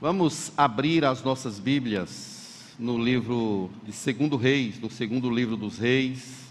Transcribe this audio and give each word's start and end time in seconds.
Vamos 0.00 0.50
abrir 0.56 1.04
as 1.04 1.22
nossas 1.22 1.58
Bíblias 1.58 2.74
no 2.78 2.96
livro 2.96 3.68
de 3.84 3.92
Segundo 3.92 4.34
Reis, 4.34 4.80
no 4.80 4.90
segundo 4.90 5.28
livro 5.28 5.58
dos 5.58 5.76
Reis, 5.76 6.50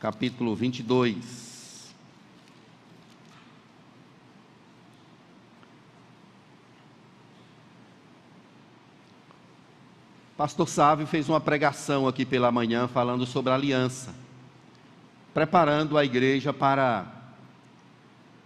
capítulo 0.00 0.56
22. 0.56 1.94
Pastor 10.36 10.68
Sávio 10.68 11.06
fez 11.06 11.28
uma 11.28 11.40
pregação 11.40 12.08
aqui 12.08 12.24
pela 12.26 12.50
manhã 12.50 12.88
falando 12.88 13.24
sobre 13.24 13.52
a 13.52 13.54
aliança, 13.54 14.12
preparando 15.32 15.96
a 15.96 16.04
igreja 16.04 16.52
para 16.52 17.06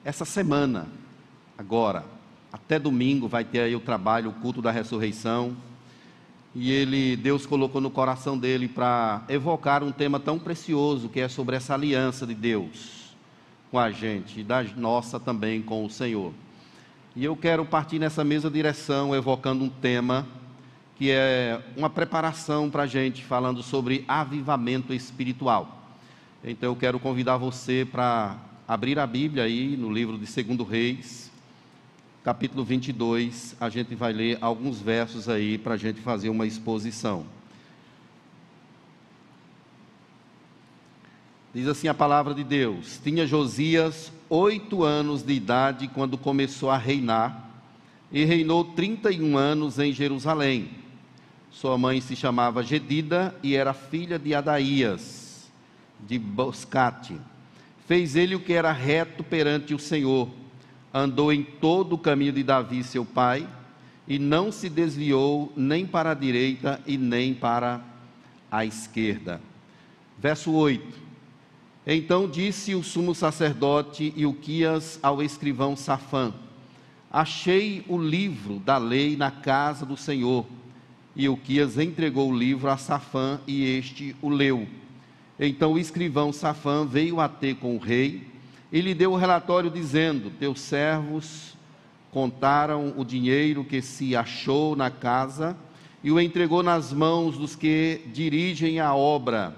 essa 0.05 0.27
semana, 0.27 0.89
agora 1.57 2.12
até 2.53 2.79
domingo 2.79 3.27
vai 3.27 3.45
ter 3.45 3.61
aí 3.61 3.75
o 3.75 3.81
trabalho, 3.81 4.31
o 4.31 4.35
culto 4.35 4.61
da 4.61 4.71
ressurreição. 4.71 5.57
E 6.55 6.71
ele, 6.71 7.17
Deus 7.17 7.47
colocou 7.47 7.81
no 7.81 7.91
coração 7.91 8.37
dele 8.37 8.69
para 8.69 9.23
evocar 9.29 9.83
um 9.83 9.91
tema 9.91 10.21
tão 10.21 10.39
precioso 10.39 11.09
que 11.09 11.19
é 11.19 11.29
sobre 11.29 11.57
essa 11.57 11.73
aliança 11.73 12.27
de 12.27 12.35
Deus 12.35 13.17
com 13.71 13.79
a 13.79 13.91
gente 13.91 14.41
e 14.41 14.45
da 14.45 14.63
nossa 14.77 15.19
também 15.19 15.63
com 15.63 15.83
o 15.83 15.89
Senhor. 15.89 16.35
E 17.17 17.25
eu 17.25 17.35
quero 17.35 17.65
partir 17.65 17.99
nessa 17.99 18.23
mesma 18.23 18.51
direção, 18.51 19.15
evocando 19.15 19.65
um 19.65 19.71
tema 19.71 20.27
que 20.95 21.11
é 21.11 21.59
uma 21.75 21.89
preparação 21.89 22.69
para 22.71 22.83
a 22.83 22.87
gente, 22.87 23.25
falando 23.25 23.63
sobre 23.63 24.05
avivamento 24.07 24.93
espiritual. 24.93 25.83
Então 26.45 26.71
eu 26.71 26.77
quero 26.77 27.01
convidar 27.01 27.39
você 27.39 27.89
para 27.91 28.37
abrir 28.69 28.99
a 28.99 29.07
Bíblia 29.07 29.45
aí 29.45 29.75
no 29.75 29.91
livro 29.91 30.19
de 30.19 30.27
Segundo 30.27 30.65
Reis, 30.65 31.32
capítulo 32.25 32.65
22, 32.65 33.57
a 33.61 33.69
gente 33.69 33.97
vai 33.97 34.13
ler 34.13 34.39
alguns 34.41 34.81
versos 34.81 35.29
aí 35.29 35.59
para 35.59 35.75
a 35.75 35.77
gente 35.77 36.01
fazer 36.01 36.29
uma 36.29 36.47
exposição. 36.47 37.27
Diz 41.53 41.67
assim 41.67 41.89
a 41.89 41.95
palavra 41.95 42.33
de 42.33 42.45
Deus: 42.45 43.01
Tinha 43.03 43.27
Josias 43.27 44.13
oito 44.31 44.85
anos 44.85 45.23
de 45.23 45.33
idade 45.33 45.89
quando 45.89 46.17
começou 46.17 46.71
a 46.71 46.79
reinar, 46.79 47.51
e 48.13 48.25
reinou 48.25 48.65
31 48.65 49.37
anos 49.37 49.79
em 49.79 49.93
Jerusalém. 49.93 50.71
Sua 51.51 51.77
mãe 51.77 52.01
se 52.01 52.15
chamava 52.15 52.63
Gedida 52.63 53.35
e 53.43 53.57
era 53.57 53.75
filha 53.75 54.19
de 54.19 54.33
Adaías, 54.33 55.51
de 56.01 56.19
Boscate. 56.19 57.17
Fez 57.87 58.17
ele 58.17 58.37
o 58.37 58.41
que 58.41 58.53
era 58.53 58.73
reto 58.73 59.25
perante 59.25 59.75
o 59.75 59.79
Senhor 59.79 60.29
andou 60.93 61.33
em 61.33 61.43
todo 61.43 61.95
o 61.95 61.99
caminho 61.99 62.33
de 62.33 62.43
Davi, 62.43 62.85
seu 62.85 63.05
pai, 63.05 63.49
e 64.07 64.19
não 64.19 64.53
se 64.53 64.69
desviou 64.69 65.53
nem 65.57 65.87
para 65.87 66.11
a 66.11 66.15
direita 66.15 66.81
e 66.87 66.99
nem 66.99 67.33
para 67.33 67.81
a 68.51 68.65
esquerda. 68.65 69.41
Verso 70.19 70.53
8. 70.53 71.01
Então 71.87 72.29
disse 72.29 72.75
o 72.75 72.83
sumo 72.83 73.15
sacerdote 73.15 74.13
Ilquias 74.17 74.99
ao 75.03 75.23
escrivão 75.23 75.75
Safã: 75.75 76.33
Achei 77.11 77.85
o 77.89 77.99
livro 77.99 78.59
da 78.61 78.79
lei 78.79 79.17
na 79.17 79.31
casa 79.31 79.87
do 79.87 79.97
Senhor. 79.97 80.47
E 81.15 81.25
Ilquias 81.25 81.79
entregou 81.79 82.31
o 82.31 82.37
livro 82.37 82.71
a 82.71 82.77
Safã 82.77 83.41
e 83.47 83.65
este 83.65 84.17
o 84.23 84.29
leu. 84.29 84.67
Então 85.39 85.73
o 85.73 85.79
escrivão 85.79 86.33
Safã 86.33 86.87
veio 86.87 87.21
a 87.21 87.29
ter 87.29 87.57
com 87.57 87.77
o 87.77 87.79
rei 87.79 88.32
e 88.73 88.81
lhe 88.81 88.95
deu 88.95 89.13
o 89.13 89.17
relatório 89.17 89.71
dizendo: 89.71 90.31
Teus 90.31 90.61
servos 90.61 91.55
contaram 92.11 92.95
o 92.97 93.05
dinheiro 93.05 93.63
que 93.63 93.83
se 93.83 94.17
achou 94.17 94.75
na 94.75 94.91
casa 94.91 95.55
e 96.03 96.11
o 96.11 96.19
entregou 96.19 96.63
nas 96.63 96.93
mãos 96.93 97.37
dos 97.37 97.55
que 97.55 98.01
dirigem 98.13 98.81
a 98.81 98.95
obra, 98.95 99.55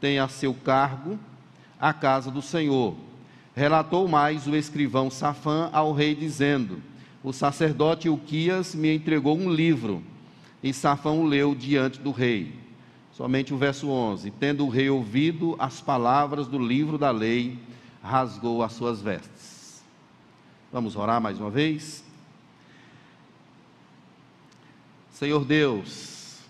tem 0.00 0.18
a 0.18 0.28
seu 0.28 0.52
cargo 0.52 1.18
a 1.80 1.92
casa 1.92 2.30
do 2.30 2.42
Senhor. 2.42 2.94
Relatou 3.54 4.06
mais 4.06 4.46
o 4.46 4.54
escrivão 4.54 5.10
Safã 5.10 5.70
ao 5.72 5.92
rei, 5.92 6.14
dizendo: 6.14 6.82
O 7.22 7.32
sacerdote 7.32 8.08
Uquias 8.08 8.74
me 8.74 8.94
entregou 8.94 9.36
um 9.38 9.50
livro, 9.50 10.02
e 10.62 10.72
Safã 10.72 11.10
o 11.10 11.24
leu 11.24 11.54
diante 11.54 12.00
do 12.00 12.10
rei. 12.10 12.52
Somente 13.12 13.54
o 13.54 13.56
verso 13.56 13.88
11: 13.88 14.32
Tendo 14.32 14.66
o 14.66 14.68
rei 14.68 14.90
ouvido 14.90 15.56
as 15.58 15.80
palavras 15.80 16.46
do 16.46 16.58
livro 16.58 16.98
da 16.98 17.10
lei, 17.10 17.58
rasgou 18.02 18.62
as 18.62 18.72
suas 18.72 19.00
vestes. 19.00 19.82
Vamos 20.72 20.96
orar 20.96 21.20
mais 21.20 21.40
uma 21.40 21.50
vez? 21.50 22.04
Senhor 25.10 25.44
Deus, 25.44 26.40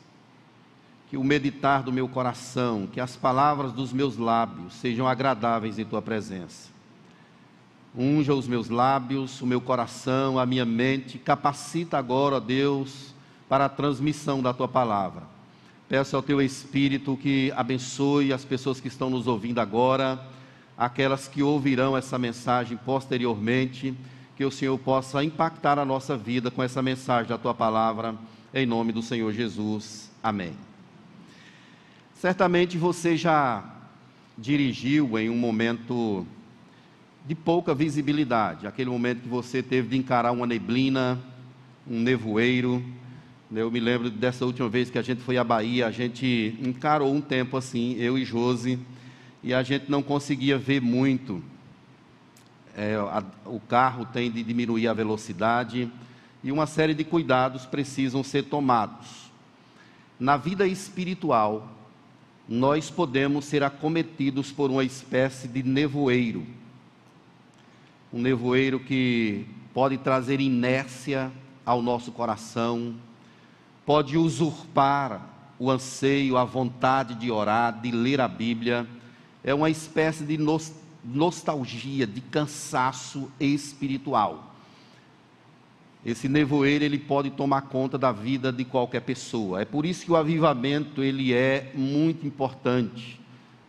que 1.08 1.16
o 1.16 1.24
meditar 1.24 1.82
do 1.82 1.92
meu 1.92 2.08
coração, 2.08 2.86
que 2.86 3.00
as 3.00 3.16
palavras 3.16 3.72
dos 3.72 3.92
meus 3.92 4.16
lábios 4.16 4.74
sejam 4.74 5.06
agradáveis 5.06 5.78
em 5.78 5.84
tua 5.84 6.02
presença. 6.02 6.68
Unja 7.96 8.34
os 8.34 8.46
meus 8.46 8.68
lábios, 8.68 9.40
o 9.40 9.46
meu 9.46 9.60
coração, 9.60 10.38
a 10.38 10.44
minha 10.44 10.66
mente, 10.66 11.18
capacita 11.18 11.96
agora, 11.96 12.40
Deus, 12.40 13.14
para 13.48 13.64
a 13.64 13.68
transmissão 13.70 14.42
da 14.42 14.52
tua 14.52 14.68
palavra. 14.68 15.22
Peço 15.88 16.14
ao 16.14 16.22
teu 16.22 16.42
Espírito 16.42 17.16
que 17.16 17.50
abençoe 17.56 18.32
as 18.32 18.44
pessoas 18.44 18.78
que 18.78 18.88
estão 18.88 19.08
nos 19.08 19.26
ouvindo 19.26 19.58
agora 19.58 20.20
aquelas 20.78 21.26
que 21.26 21.42
ouvirão 21.42 21.96
essa 21.96 22.16
mensagem 22.16 22.78
posteriormente, 22.78 23.92
que 24.36 24.44
o 24.44 24.50
Senhor 24.50 24.78
possa 24.78 25.24
impactar 25.24 25.76
a 25.76 25.84
nossa 25.84 26.16
vida 26.16 26.52
com 26.52 26.62
essa 26.62 26.80
mensagem 26.80 27.28
da 27.28 27.36
tua 27.36 27.52
palavra, 27.52 28.14
em 28.54 28.64
nome 28.64 28.92
do 28.92 29.02
Senhor 29.02 29.32
Jesus. 29.32 30.08
Amém. 30.22 30.52
Certamente 32.14 32.78
você 32.78 33.16
já 33.16 33.64
dirigiu 34.36 35.18
em 35.18 35.28
um 35.28 35.36
momento 35.36 36.24
de 37.26 37.34
pouca 37.34 37.74
visibilidade, 37.74 38.64
aquele 38.64 38.88
momento 38.88 39.22
que 39.22 39.28
você 39.28 39.60
teve 39.60 39.88
de 39.88 39.98
encarar 39.98 40.30
uma 40.30 40.46
neblina, 40.46 41.18
um 41.86 42.00
nevoeiro. 42.00 42.82
Eu 43.50 43.68
me 43.68 43.80
lembro 43.80 44.10
dessa 44.10 44.46
última 44.46 44.68
vez 44.68 44.90
que 44.90 44.98
a 44.98 45.02
gente 45.02 45.22
foi 45.22 45.36
à 45.36 45.42
Bahia, 45.42 45.88
a 45.88 45.90
gente 45.90 46.56
encarou 46.62 47.12
um 47.12 47.20
tempo 47.20 47.56
assim, 47.56 47.96
eu 47.98 48.16
e 48.16 48.24
Josi 48.24 48.78
e 49.42 49.54
a 49.54 49.62
gente 49.62 49.90
não 49.90 50.02
conseguia 50.02 50.58
ver 50.58 50.80
muito. 50.80 51.42
É, 52.76 52.94
a, 52.94 53.22
o 53.44 53.60
carro 53.60 54.04
tem 54.04 54.30
de 54.30 54.42
diminuir 54.42 54.88
a 54.88 54.94
velocidade 54.94 55.90
e 56.42 56.52
uma 56.52 56.66
série 56.66 56.94
de 56.94 57.04
cuidados 57.04 57.66
precisam 57.66 58.22
ser 58.22 58.44
tomados. 58.44 59.30
Na 60.18 60.36
vida 60.36 60.66
espiritual, 60.66 61.68
nós 62.48 62.90
podemos 62.90 63.44
ser 63.44 63.62
acometidos 63.62 64.50
por 64.50 64.70
uma 64.70 64.84
espécie 64.84 65.46
de 65.46 65.62
nevoeiro. 65.62 66.46
Um 68.12 68.20
nevoeiro 68.20 68.80
que 68.80 69.46
pode 69.74 69.98
trazer 69.98 70.40
inércia 70.40 71.30
ao 71.64 71.82
nosso 71.82 72.10
coração, 72.10 72.94
pode 73.84 74.16
usurpar 74.16 75.20
o 75.58 75.70
anseio, 75.70 76.36
a 76.36 76.44
vontade 76.44 77.14
de 77.14 77.30
orar, 77.30 77.80
de 77.80 77.90
ler 77.90 78.20
a 78.20 78.28
Bíblia 78.28 78.86
é 79.42 79.54
uma 79.54 79.70
espécie 79.70 80.24
de 80.24 80.38
nostalgia, 81.04 82.06
de 82.06 82.20
cansaço 82.20 83.30
espiritual. 83.38 84.54
Esse 86.04 86.28
nevoeiro 86.28 86.84
ele 86.84 86.98
pode 86.98 87.30
tomar 87.30 87.62
conta 87.62 87.98
da 87.98 88.12
vida 88.12 88.52
de 88.52 88.64
qualquer 88.64 89.00
pessoa. 89.00 89.60
É 89.60 89.64
por 89.64 89.84
isso 89.84 90.04
que 90.04 90.12
o 90.12 90.16
avivamento 90.16 91.02
ele 91.02 91.32
é 91.32 91.72
muito 91.74 92.26
importante, 92.26 93.20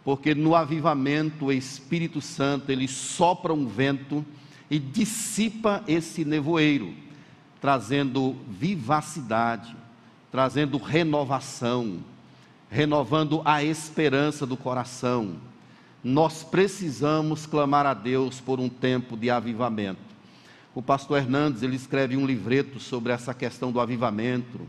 porque 0.03 0.35
no 0.35 0.55
avivamento 0.55 1.45
o 1.45 1.51
Espírito 1.51 2.21
Santo 2.21 2.71
ele 2.71 2.87
sopra 2.87 3.53
um 3.53 3.67
vento 3.67 4.25
e 4.69 4.77
dissipa 4.77 5.83
esse 5.87 6.23
nevoeiro, 6.23 6.93
trazendo 7.59 8.35
vivacidade, 8.47 9.75
trazendo 10.31 10.77
renovação, 10.77 11.97
renovando 12.69 13.41
a 13.43 13.63
esperança 13.63 14.45
do 14.45 14.55
coração 14.55 15.48
nós 16.03 16.43
precisamos 16.43 17.45
clamar 17.45 17.85
a 17.85 17.93
Deus 17.93 18.39
por 18.39 18.59
um 18.59 18.69
tempo 18.69 19.17
de 19.17 19.29
avivamento. 19.29 19.99
O 20.73 20.81
pastor 20.81 21.17
Hernandes, 21.17 21.61
ele 21.61 21.75
escreve 21.75 22.15
um 22.15 22.25
livreto 22.25 22.79
sobre 22.79 23.11
essa 23.11 23.33
questão 23.33 23.71
do 23.71 23.79
avivamento, 23.79 24.61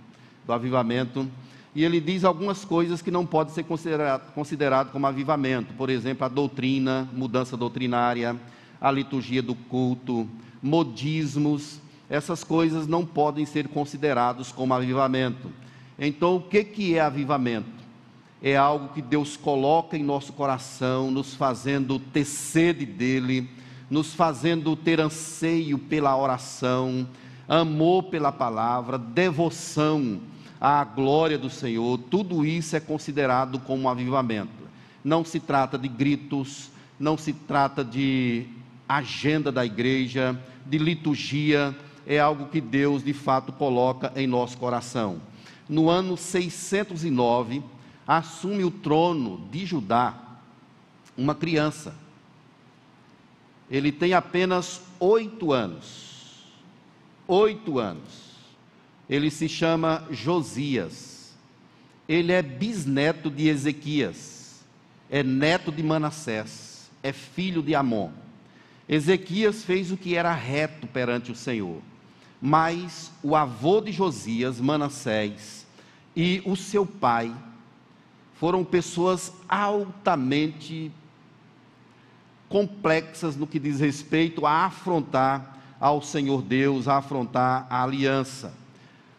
do 0.47 0.53
avivamento, 0.53 1.29
e 1.75 1.85
ele 1.85 2.01
diz 2.01 2.25
algumas 2.25 2.65
coisas 2.65 3.01
que 3.01 3.11
não 3.11 3.25
podem 3.25 3.55
ser 3.55 3.63
considerado, 3.63 4.33
considerado 4.33 4.91
como 4.91 5.07
avivamento, 5.07 5.73
por 5.75 5.89
exemplo, 5.89 6.25
a 6.25 6.29
doutrina, 6.29 7.09
mudança 7.13 7.57
doutrinária, 7.57 8.37
a 8.81 8.91
liturgia 8.91 9.41
do 9.41 9.55
culto, 9.55 10.29
modismos, 10.61 11.81
essas 12.09 12.43
coisas 12.43 12.89
não 12.89 13.07
podem 13.07 13.47
ser 13.47 13.69
considerados 13.69 14.51
como 14.51 14.75
avivamento. 14.75 15.49
Então, 15.97 16.37
o 16.37 16.43
que, 16.43 16.65
que 16.65 16.97
é 16.97 17.01
avivamento? 17.01 17.80
É 18.43 18.57
algo 18.57 18.89
que 18.89 19.03
Deus 19.03 19.37
coloca 19.37 19.97
em 19.97 20.03
nosso 20.03 20.33
coração, 20.33 21.11
nos 21.11 21.35
fazendo 21.35 21.99
ter 21.99 22.25
sede 22.25 22.87
dEle, 22.87 23.49
nos 23.91 24.15
fazendo 24.15 24.75
ter 24.77 25.01
anseio 25.01 25.79
pela 25.79 26.17
oração, 26.17 27.07
amor 27.49 28.05
pela 28.05 28.33
palavra, 28.33 28.97
devoção 28.97 30.21
à 30.61 30.85
glória 30.85 31.37
do 31.37 31.51
Senhor, 31.51 31.99
tudo 31.99 32.47
isso 32.47 32.77
é 32.77 32.81
considerado 32.81 33.59
como 33.59 33.83
um 33.83 33.89
avivamento. 33.89 34.69
Não 35.03 35.25
se 35.25 35.41
trata 35.41 35.77
de 35.77 35.89
gritos, 35.89 36.71
não 36.99 37.19
se 37.19 37.33
trata 37.33 37.85
de 37.85 38.47
agenda 38.89 39.51
da 39.51 39.65
igreja, 39.65 40.39
de 40.67 40.79
liturgia, 40.79 41.77
é 42.07 42.19
algo 42.19 42.47
que 42.47 42.61
Deus 42.61 43.03
de 43.03 43.13
fato 43.13 43.53
coloca 43.53 44.13
em 44.17 44.27
nosso 44.27 44.57
coração. 44.59 45.21
No 45.69 45.89
ano 45.89 46.17
609, 46.17 47.63
assume 48.11 48.65
o 48.65 48.73
trono 48.73 49.47
de 49.53 49.65
Judá 49.65 50.19
uma 51.17 51.33
criança. 51.33 51.95
Ele 53.71 53.93
tem 53.93 54.15
apenas 54.15 54.83
oito 54.99 55.53
anos. 55.53 56.45
Oito 57.29 57.79
anos. 57.79 58.33
Ele 59.09 59.31
se 59.31 59.49
chama 59.49 60.05
Josias. 60.11 61.37
Ele 62.09 62.33
é 62.33 62.43
bisneto 62.43 63.31
de 63.31 63.47
Ezequias. 63.47 64.61
É 65.09 65.23
neto 65.23 65.71
de 65.71 65.81
Manassés. 65.81 66.91
É 67.05 67.13
filho 67.13 67.63
de 67.63 67.77
Amon. 67.77 68.11
Ezequias 68.89 69.63
fez 69.63 69.93
o 69.93 69.97
que 69.97 70.17
era 70.17 70.35
reto 70.35 70.89
perante 70.89 71.31
o 71.31 71.37
Senhor. 71.37 71.81
Mas 72.43 73.13
o 73.23 73.37
avô 73.37 73.81
de 73.81 73.93
Josias, 73.93 74.61
Manassés, 74.61 75.65
e 76.17 76.43
o 76.45 76.57
seu 76.57 76.85
pai 76.85 77.33
foram 78.41 78.65
pessoas 78.65 79.35
altamente 79.47 80.91
complexas 82.49 83.37
no 83.37 83.47
que 83.47 83.59
diz 83.59 83.81
respeito 83.81 84.47
a 84.47 84.65
afrontar 84.65 85.59
ao 85.79 86.01
Senhor 86.01 86.41
Deus, 86.41 86.89
a 86.89 86.97
afrontar 86.97 87.67
a 87.69 87.83
aliança. 87.83 88.55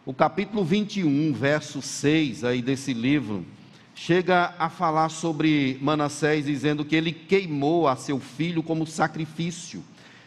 O 0.03 0.11
capítulo 0.11 0.65
21, 0.65 1.33
verso 1.33 1.83
6 1.83 2.43
aí 2.43 2.63
desse 2.63 2.95
livro, 2.95 3.45
chega 3.93 4.55
a 4.57 4.69
falar 4.69 5.09
sobre 5.09 5.77
Manassés, 5.83 6.45
dizendo 6.45 6.83
que 6.83 6.95
ele 6.95 7.11
queimou 7.11 7.87
a 7.87 7.95
seu 7.95 8.19
filho 8.19 8.63
como 8.63 8.87
sacrifício, 8.87 9.83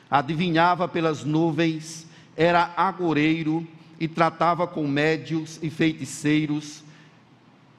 adivinhava 0.09 0.87
pelas 0.87 1.25
nuvens, 1.25 2.07
era 2.37 2.73
agoreiro 2.77 3.67
e 3.99 4.07
tratava 4.07 4.69
com 4.69 4.87
médios 4.87 5.59
e 5.61 5.69
feiticeiros, 5.69 6.84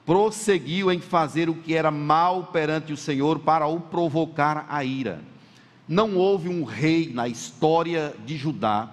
prosseguiu 0.06 0.92
em 0.92 1.00
fazer 1.00 1.50
o 1.50 1.56
que 1.56 1.74
era 1.74 1.90
mal 1.90 2.46
perante 2.46 2.94
o 2.94 2.98
Senhor 2.98 3.40
para 3.40 3.66
o 3.66 3.80
provocar 3.80 4.66
a 4.70 4.84
ira. 4.84 5.22
Não 5.88 6.16
houve 6.16 6.48
um 6.48 6.64
rei 6.64 7.12
na 7.12 7.28
história 7.28 8.14
de 8.26 8.38
Judá 8.38 8.90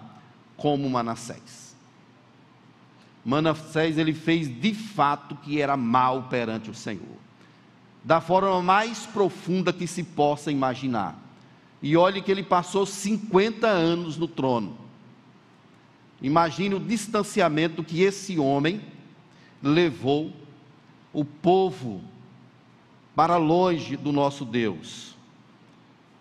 como 0.57 0.89
Manassés. 0.89 1.77
Manassés 3.25 3.99
ele 3.99 4.15
fez 4.15 4.49
de 4.49 4.75
fato 4.75 5.33
o 5.33 5.37
que 5.37 5.61
era 5.61 5.77
mal 5.77 6.25
perante 6.25 6.71
o 6.71 6.75
Senhor, 6.75 7.17
da 8.03 8.21
forma 8.21 8.61
mais 8.63 9.07
profunda 9.07 9.73
que 9.73 9.87
se 9.87 10.03
possa 10.03 10.51
imaginar. 10.51 11.17
E 11.81 11.97
olhe 11.97 12.23
que 12.23 12.31
ele 12.31 12.43
passou 12.43 12.87
50 12.87 13.67
anos 13.67 14.17
no 14.17 14.29
trono. 14.29 14.77
Imagine 16.21 16.77
o 16.77 16.81
distanciamento 16.81 17.83
que 17.83 18.03
esse 18.03 18.39
homem 18.39 18.81
levou 19.63 20.33
o 21.13 21.25
povo 21.25 22.01
para 23.15 23.37
longe 23.37 23.97
do 23.97 24.13
nosso 24.13 24.45
Deus. 24.45 25.15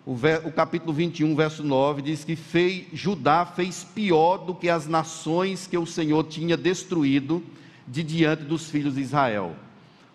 O, 0.04 0.14
ver, 0.14 0.44
o, 0.44 0.52
capítulo 0.52 0.92
21, 0.92 1.34
verso 1.36 1.62
9, 1.62 2.02
diz 2.02 2.24
que 2.24 2.34
fez, 2.34 2.86
Judá 2.92 3.46
fez 3.46 3.84
pior 3.84 4.38
do 4.38 4.54
que 4.54 4.68
as 4.68 4.86
nações 4.86 5.66
que 5.66 5.78
o 5.78 5.86
Senhor 5.86 6.24
tinha 6.24 6.56
destruído 6.56 7.42
de 7.86 8.02
diante 8.02 8.42
dos 8.42 8.68
filhos 8.68 8.96
de 8.96 9.00
Israel. 9.00 9.54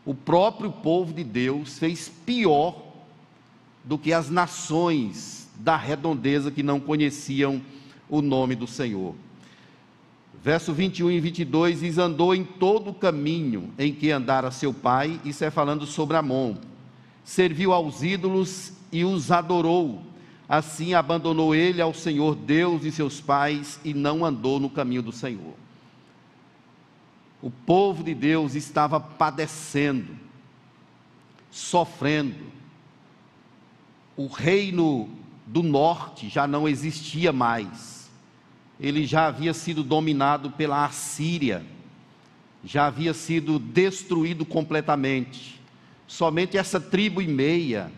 O 0.06 0.14
próprio 0.14 0.72
povo 0.72 1.14
de 1.14 1.24
Deus 1.24 1.80
fez 1.80 2.10
pior 2.26 2.84
do 3.84 3.98
que 3.98 4.12
as 4.12 4.30
nações 4.30 5.50
da 5.58 5.78
redondeza 5.78 6.52
que 6.52 6.62
não 6.62 6.80
conheciam 6.80 7.62
o 8.10 8.22
nome 8.22 8.56
do 8.56 8.68
Senhor. 8.68 9.16
Verso 10.44 10.74
21 10.74 11.12
e 11.12 11.20
22 11.20 11.80
diz: 11.82 11.98
Andou 11.98 12.34
em 12.34 12.44
todo 12.44 12.92
o 12.92 12.94
caminho 12.94 13.74
em 13.78 13.94
que 13.94 14.12
andara 14.12 14.52
seu 14.52 14.74
pai, 14.74 15.20
isso 15.26 15.44
é 15.44 15.50
falando 15.50 15.86
sobre 15.86 16.18
Amon. 16.18 16.56
Serviu 17.24 17.74
aos 17.74 18.04
ídolos 18.04 18.72
e 18.92 19.04
os 19.04 19.32
adorou. 19.32 20.02
Assim 20.48 20.94
abandonou 20.94 21.54
ele 21.54 21.82
ao 21.82 21.94
Senhor 21.94 22.36
Deus 22.36 22.86
e 22.86 22.92
seus 22.92 23.20
pais 23.20 23.80
e 23.84 23.94
não 23.94 24.24
andou 24.24 24.60
no 24.60 24.70
caminho 24.70 25.02
do 25.02 25.12
Senhor. 25.12 25.56
O 27.42 27.52
povo 27.52 28.04
de 28.04 28.14
Deus 28.14 28.56
estava 28.56 29.00
padecendo, 29.00 30.16
sofrendo. 31.52 32.46
O 34.16 34.28
reino 34.28 35.10
do 35.46 35.62
norte 35.62 36.30
já 36.30 36.48
não 36.48 36.68
existia 36.68 37.34
mais 37.34 37.97
ele 38.80 39.06
já 39.06 39.28
havia 39.28 39.54
sido 39.54 39.84
dominado 39.84 40.52
pela 40.52 40.86
Assíria, 40.86 41.66
já 42.64 42.88
havia 42.88 43.14
sido 43.14 43.58
destruído 43.58 44.46
completamente. 44.46 45.60
Somente 46.06 46.58
essa 46.58 46.80
tribo 46.80 47.22
e 47.22 47.28
meia 47.28 47.92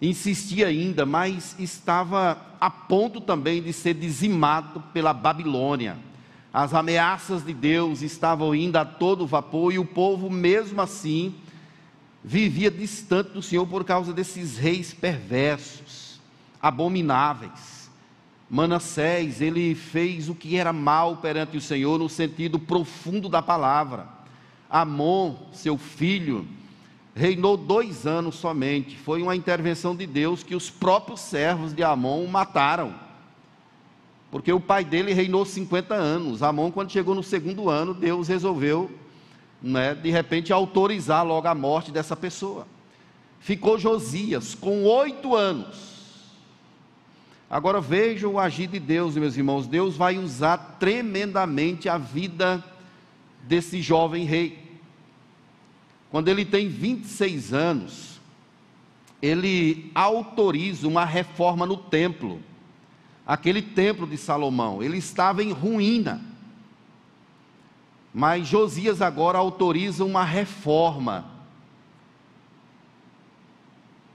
insistia 0.00 0.68
ainda, 0.68 1.04
mas 1.04 1.54
estava 1.58 2.40
a 2.60 2.70
ponto 2.70 3.20
também 3.20 3.62
de 3.62 3.72
ser 3.72 3.94
dizimado 3.94 4.80
pela 4.92 5.12
Babilônia. 5.12 5.96
As 6.52 6.74
ameaças 6.74 7.44
de 7.44 7.54
Deus 7.54 8.02
estavam 8.02 8.54
indo 8.54 8.76
a 8.76 8.84
todo 8.84 9.26
vapor 9.26 9.72
e 9.72 9.78
o 9.78 9.84
povo, 9.84 10.28
mesmo 10.28 10.80
assim, 10.80 11.34
vivia 12.24 12.70
distante 12.70 13.30
do 13.30 13.42
Senhor 13.42 13.66
por 13.66 13.84
causa 13.84 14.12
desses 14.12 14.56
reis 14.56 14.92
perversos, 14.92 16.20
abomináveis. 16.60 17.69
Manassés, 18.50 19.40
ele 19.40 19.76
fez 19.76 20.28
o 20.28 20.34
que 20.34 20.56
era 20.56 20.72
mal 20.72 21.18
perante 21.18 21.56
o 21.56 21.60
Senhor 21.60 22.00
no 22.00 22.08
sentido 22.08 22.58
profundo 22.58 23.28
da 23.28 23.40
palavra. 23.40 24.08
Amon, 24.68 25.36
seu 25.52 25.78
filho, 25.78 26.48
reinou 27.14 27.56
dois 27.56 28.08
anos 28.08 28.34
somente. 28.34 28.96
Foi 28.96 29.22
uma 29.22 29.36
intervenção 29.36 29.94
de 29.94 30.04
Deus 30.04 30.42
que 30.42 30.56
os 30.56 30.68
próprios 30.68 31.20
servos 31.20 31.72
de 31.72 31.84
Amon 31.84 32.26
mataram. 32.26 32.92
Porque 34.32 34.52
o 34.52 34.60
pai 34.60 34.84
dele 34.84 35.12
reinou 35.12 35.44
50 35.44 35.94
anos. 35.94 36.42
Amon, 36.42 36.72
quando 36.72 36.90
chegou 36.90 37.14
no 37.14 37.22
segundo 37.22 37.70
ano, 37.70 37.94
Deus 37.94 38.26
resolveu, 38.26 38.90
né, 39.62 39.94
de 39.94 40.10
repente, 40.10 40.52
autorizar 40.52 41.24
logo 41.24 41.46
a 41.46 41.54
morte 41.54 41.92
dessa 41.92 42.16
pessoa. 42.16 42.66
Ficou 43.38 43.78
Josias 43.78 44.56
com 44.56 44.84
oito 44.86 45.36
anos 45.36 45.99
Agora 47.50 47.80
vejam 47.80 48.34
o 48.34 48.38
agir 48.38 48.68
de 48.68 48.78
Deus, 48.78 49.16
meus 49.16 49.36
irmãos. 49.36 49.66
Deus 49.66 49.96
vai 49.96 50.16
usar 50.16 50.56
tremendamente 50.78 51.88
a 51.88 51.98
vida 51.98 52.64
desse 53.42 53.82
jovem 53.82 54.24
rei. 54.24 54.56
Quando 56.12 56.28
ele 56.28 56.44
tem 56.44 56.68
26 56.68 57.52
anos, 57.52 58.20
ele 59.20 59.90
autoriza 59.96 60.86
uma 60.86 61.04
reforma 61.04 61.66
no 61.66 61.76
templo. 61.76 62.40
Aquele 63.26 63.62
templo 63.62 64.06
de 64.06 64.16
Salomão, 64.16 64.80
ele 64.80 64.98
estava 64.98 65.42
em 65.42 65.50
ruína. 65.50 66.20
Mas 68.14 68.46
Josias 68.46 69.02
agora 69.02 69.38
autoriza 69.38 70.04
uma 70.04 70.24
reforma 70.24 71.29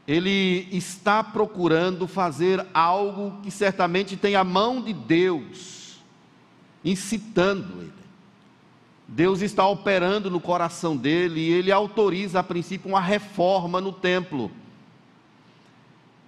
ele 0.08 0.68
está 0.72 1.24
procurando 1.24 2.08
fazer 2.08 2.66
algo 2.74 3.42
que 3.42 3.50
certamente 3.50 4.16
tem 4.16 4.36
a 4.36 4.44
mão 4.44 4.82
de 4.82 4.94
Deus 4.94 5.76
incitando 6.84 7.82
ele. 7.82 7.92
Deus 9.08 9.42
está 9.42 9.68
operando 9.68 10.30
no 10.30 10.40
coração 10.40 10.96
dele 10.96 11.40
e 11.40 11.52
ele 11.52 11.72
autoriza 11.72 12.40
a 12.40 12.44
princípio 12.44 12.90
uma 12.90 13.02
reforma 13.02 13.82
no 13.82 13.92
templo. 13.92 14.52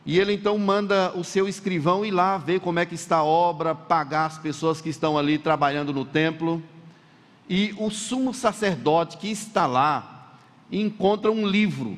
E 0.05 0.19
ele 0.19 0.33
então 0.33 0.57
manda 0.57 1.11
o 1.15 1.23
seu 1.23 1.47
escrivão 1.47 2.05
ir 2.05 2.11
lá 2.11 2.37
ver 2.37 2.59
como 2.59 2.79
é 2.79 2.85
que 2.85 2.95
está 2.95 3.17
a 3.17 3.23
obra, 3.23 3.75
pagar 3.75 4.25
as 4.25 4.37
pessoas 4.37 4.81
que 4.81 4.89
estão 4.89 5.17
ali 5.17 5.37
trabalhando 5.37 5.93
no 5.93 6.05
templo. 6.05 6.63
E 7.47 7.75
o 7.77 7.89
sumo 7.89 8.33
sacerdote 8.33 9.17
que 9.17 9.29
está 9.29 9.67
lá 9.67 10.35
encontra 10.71 11.31
um 11.31 11.45
livro 11.45 11.97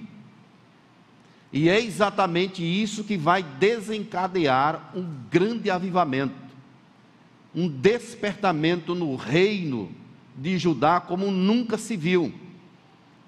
e 1.51 1.67
é 1.67 1.79
exatamente 1.79 2.63
isso 2.63 3.03
que 3.03 3.17
vai 3.17 3.41
desencadear 3.41 4.91
um 4.95 5.07
grande 5.29 5.69
avivamento, 5.69 6.35
um 7.55 7.67
despertamento 7.67 8.93
no 8.93 9.15
reino 9.15 9.91
de 10.35 10.57
Judá 10.57 10.99
como 10.99 11.31
nunca 11.31 11.77
se 11.77 11.97
viu. 11.97 12.33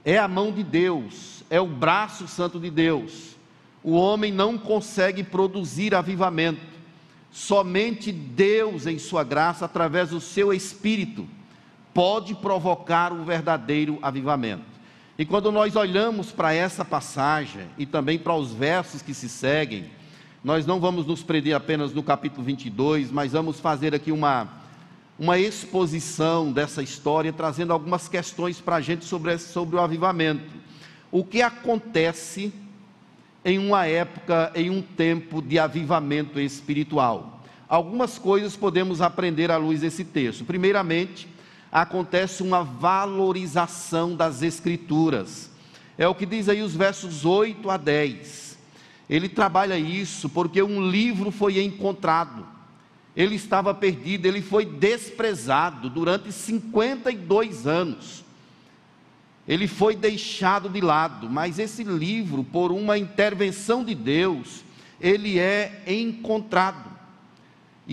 É 0.05 0.17
a 0.17 0.27
mão 0.27 0.51
de 0.51 0.63
Deus, 0.63 1.43
é 1.49 1.59
o 1.59 1.67
braço 1.67 2.27
santo 2.27 2.59
de 2.59 2.69
Deus. 2.69 3.35
O 3.83 3.93
homem 3.93 4.31
não 4.31 4.57
consegue 4.57 5.23
produzir 5.23 5.95
avivamento, 5.95 6.71
Somente 7.31 8.11
Deus, 8.11 8.85
em 8.85 8.99
Sua 8.99 9.23
graça, 9.23 9.63
através 9.63 10.09
do 10.09 10.19
seu 10.19 10.51
Espírito, 10.51 11.25
pode 11.93 12.35
provocar 12.35 13.13
o 13.13 13.23
verdadeiro 13.23 13.97
avivamento. 14.01 14.70
E 15.21 15.25
quando 15.25 15.51
nós 15.51 15.75
olhamos 15.75 16.31
para 16.31 16.51
essa 16.51 16.83
passagem 16.83 17.67
e 17.77 17.85
também 17.85 18.17
para 18.17 18.33
os 18.33 18.51
versos 18.53 19.03
que 19.03 19.13
se 19.13 19.29
seguem, 19.29 19.85
nós 20.43 20.65
não 20.65 20.79
vamos 20.79 21.05
nos 21.05 21.21
prender 21.21 21.53
apenas 21.53 21.93
no 21.93 22.01
capítulo 22.01 22.43
22, 22.43 23.11
mas 23.11 23.33
vamos 23.33 23.59
fazer 23.59 23.93
aqui 23.93 24.11
uma, 24.11 24.49
uma 25.19 25.37
exposição 25.37 26.51
dessa 26.51 26.81
história, 26.81 27.31
trazendo 27.31 27.71
algumas 27.71 28.07
questões 28.07 28.59
para 28.59 28.77
a 28.77 28.81
gente 28.81 29.05
sobre, 29.05 29.37
sobre 29.37 29.75
o 29.75 29.79
avivamento. 29.79 30.55
O 31.11 31.23
que 31.23 31.43
acontece 31.43 32.51
em 33.45 33.59
uma 33.59 33.85
época, 33.85 34.51
em 34.55 34.71
um 34.71 34.81
tempo 34.81 35.39
de 35.39 35.59
avivamento 35.59 36.39
espiritual? 36.39 37.43
Algumas 37.69 38.17
coisas 38.17 38.55
podemos 38.55 39.01
aprender 39.01 39.51
à 39.51 39.57
luz 39.57 39.81
desse 39.81 40.03
texto. 40.03 40.45
Primeiramente, 40.45 41.27
acontece 41.71 42.43
uma 42.43 42.63
valorização 42.63 44.15
das 44.15 44.41
Escrituras. 44.41 45.49
É 45.97 46.07
o 46.07 46.15
que 46.15 46.25
diz 46.25 46.49
aí 46.49 46.61
os 46.61 46.75
versos 46.75 47.25
8 47.25 47.69
a 47.69 47.77
10 47.77 48.51
ele 49.11 49.27
trabalha 49.27 49.77
isso 49.77 50.29
porque 50.29 50.63
um 50.63 50.89
livro 50.89 51.31
foi 51.31 51.61
encontrado. 51.61 52.47
Ele 53.13 53.35
estava 53.35 53.73
perdido, 53.73 54.25
ele 54.25 54.41
foi 54.41 54.65
desprezado 54.65 55.89
durante 55.89 56.31
52 56.31 57.67
anos. 57.67 58.23
Ele 59.45 59.67
foi 59.67 59.97
deixado 59.97 60.69
de 60.69 60.79
lado, 60.79 61.29
mas 61.29 61.59
esse 61.59 61.83
livro, 61.83 62.41
por 62.41 62.71
uma 62.71 62.97
intervenção 62.97 63.83
de 63.83 63.93
Deus, 63.93 64.63
ele 64.97 65.37
é 65.37 65.83
encontrado. 65.85 66.89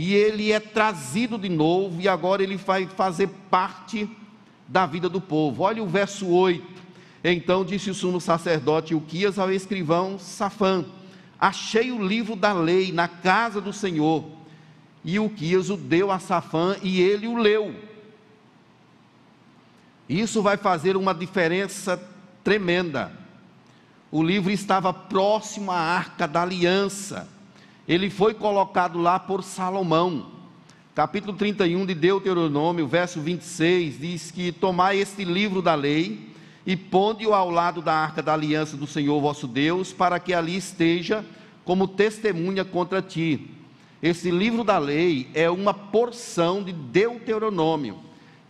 E 0.01 0.15
ele 0.15 0.53
é 0.53 0.61
trazido 0.61 1.37
de 1.37 1.49
novo, 1.49 2.01
e 2.01 2.07
agora 2.07 2.41
ele 2.41 2.55
vai 2.55 2.87
fazer 2.87 3.27
parte 3.51 4.09
da 4.69 4.87
vida 4.87 5.09
do 5.09 5.21
povo. 5.21 5.65
Olha 5.65 5.83
o 5.83 5.89
verso 5.89 6.29
8. 6.29 6.65
Então 7.25 7.65
disse 7.65 7.91
o 7.91 7.95
sumo 7.95 8.21
sacerdote 8.21 8.95
Uquias 8.95 9.41
ao 9.41 9.51
escrivão 9.51 10.17
Safã: 10.17 10.85
achei 11.37 11.91
o 11.91 12.01
livro 12.01 12.37
da 12.37 12.53
lei 12.53 12.93
na 12.93 13.09
casa 13.09 13.61
do 13.61 13.73
Senhor. 13.73 14.25
E 15.05 15.19
o 15.19 15.29
Quias 15.29 15.69
o 15.69 15.77
deu 15.77 16.13
a 16.13 16.21
Safã 16.21 16.77
e 16.81 17.01
ele 17.01 17.27
o 17.27 17.37
leu. 17.37 17.75
Isso 20.09 20.41
vai 20.43 20.57
fazer 20.57 20.97
uma 20.97 21.13
diferença 21.13 22.01
tremenda. 22.45 23.11
O 24.13 24.23
livro 24.23 24.53
estava 24.53 24.95
próximo 24.95 25.73
à 25.73 25.77
arca 25.77 26.29
da 26.29 26.43
aliança. 26.43 27.37
Ele 27.89 28.11
foi 28.11 28.35
colocado 28.35 28.99
lá 28.99 29.19
por 29.19 29.43
Salomão. 29.43 30.27
Capítulo 30.95 31.33
31 31.33 31.87
de 31.87 31.95
Deuteronômio, 31.95 32.87
verso 32.87 33.19
26, 33.19 33.99
diz 33.99 34.31
que 34.31 34.53
tomai 34.53 34.99
este 34.99 35.25
livro 35.25 35.63
da 35.63 35.75
lei 35.75 36.29
e 36.67 36.77
ponde-o 36.77 37.33
ao 37.33 37.49
lado 37.49 37.81
da 37.81 37.95
arca 37.95 38.23
da 38.23 38.35
aliança 38.35 38.77
do 38.77 38.87
Senhor 38.87 39.19
vosso 39.23 39.49
Deus, 39.49 39.91
para 39.91 40.21
que 40.21 40.35
ali 40.35 40.55
esteja 40.55 41.25
como 41.65 41.89
testemunha 41.89 42.63
contra 42.63 43.01
ti. 43.01 43.49
Esse 44.03 44.31
livro 44.31 44.63
da 44.63 44.77
lei 44.77 45.31
é 45.33 45.49
uma 45.49 45.73
porção 45.73 46.63
de 46.63 46.75
Deuteronômio, 46.75 48.01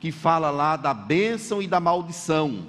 que 0.00 0.10
fala 0.10 0.50
lá 0.50 0.76
da 0.76 0.92
bênção 0.92 1.62
e 1.62 1.68
da 1.68 1.78
maldição. 1.78 2.66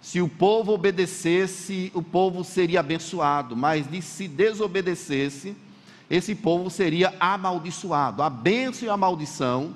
Se 0.00 0.20
o 0.20 0.28
povo 0.28 0.72
obedecesse, 0.72 1.92
o 1.94 2.02
povo 2.02 2.42
seria 2.42 2.80
abençoado, 2.80 3.54
mas 3.54 3.86
se 4.02 4.26
desobedecesse, 4.26 5.54
esse 6.10 6.34
povo 6.34 6.70
seria 6.70 7.14
amaldiçoado. 7.20 8.22
A 8.22 8.30
bênção 8.30 8.86
e 8.86 8.90
a 8.90 8.96
maldição 8.96 9.74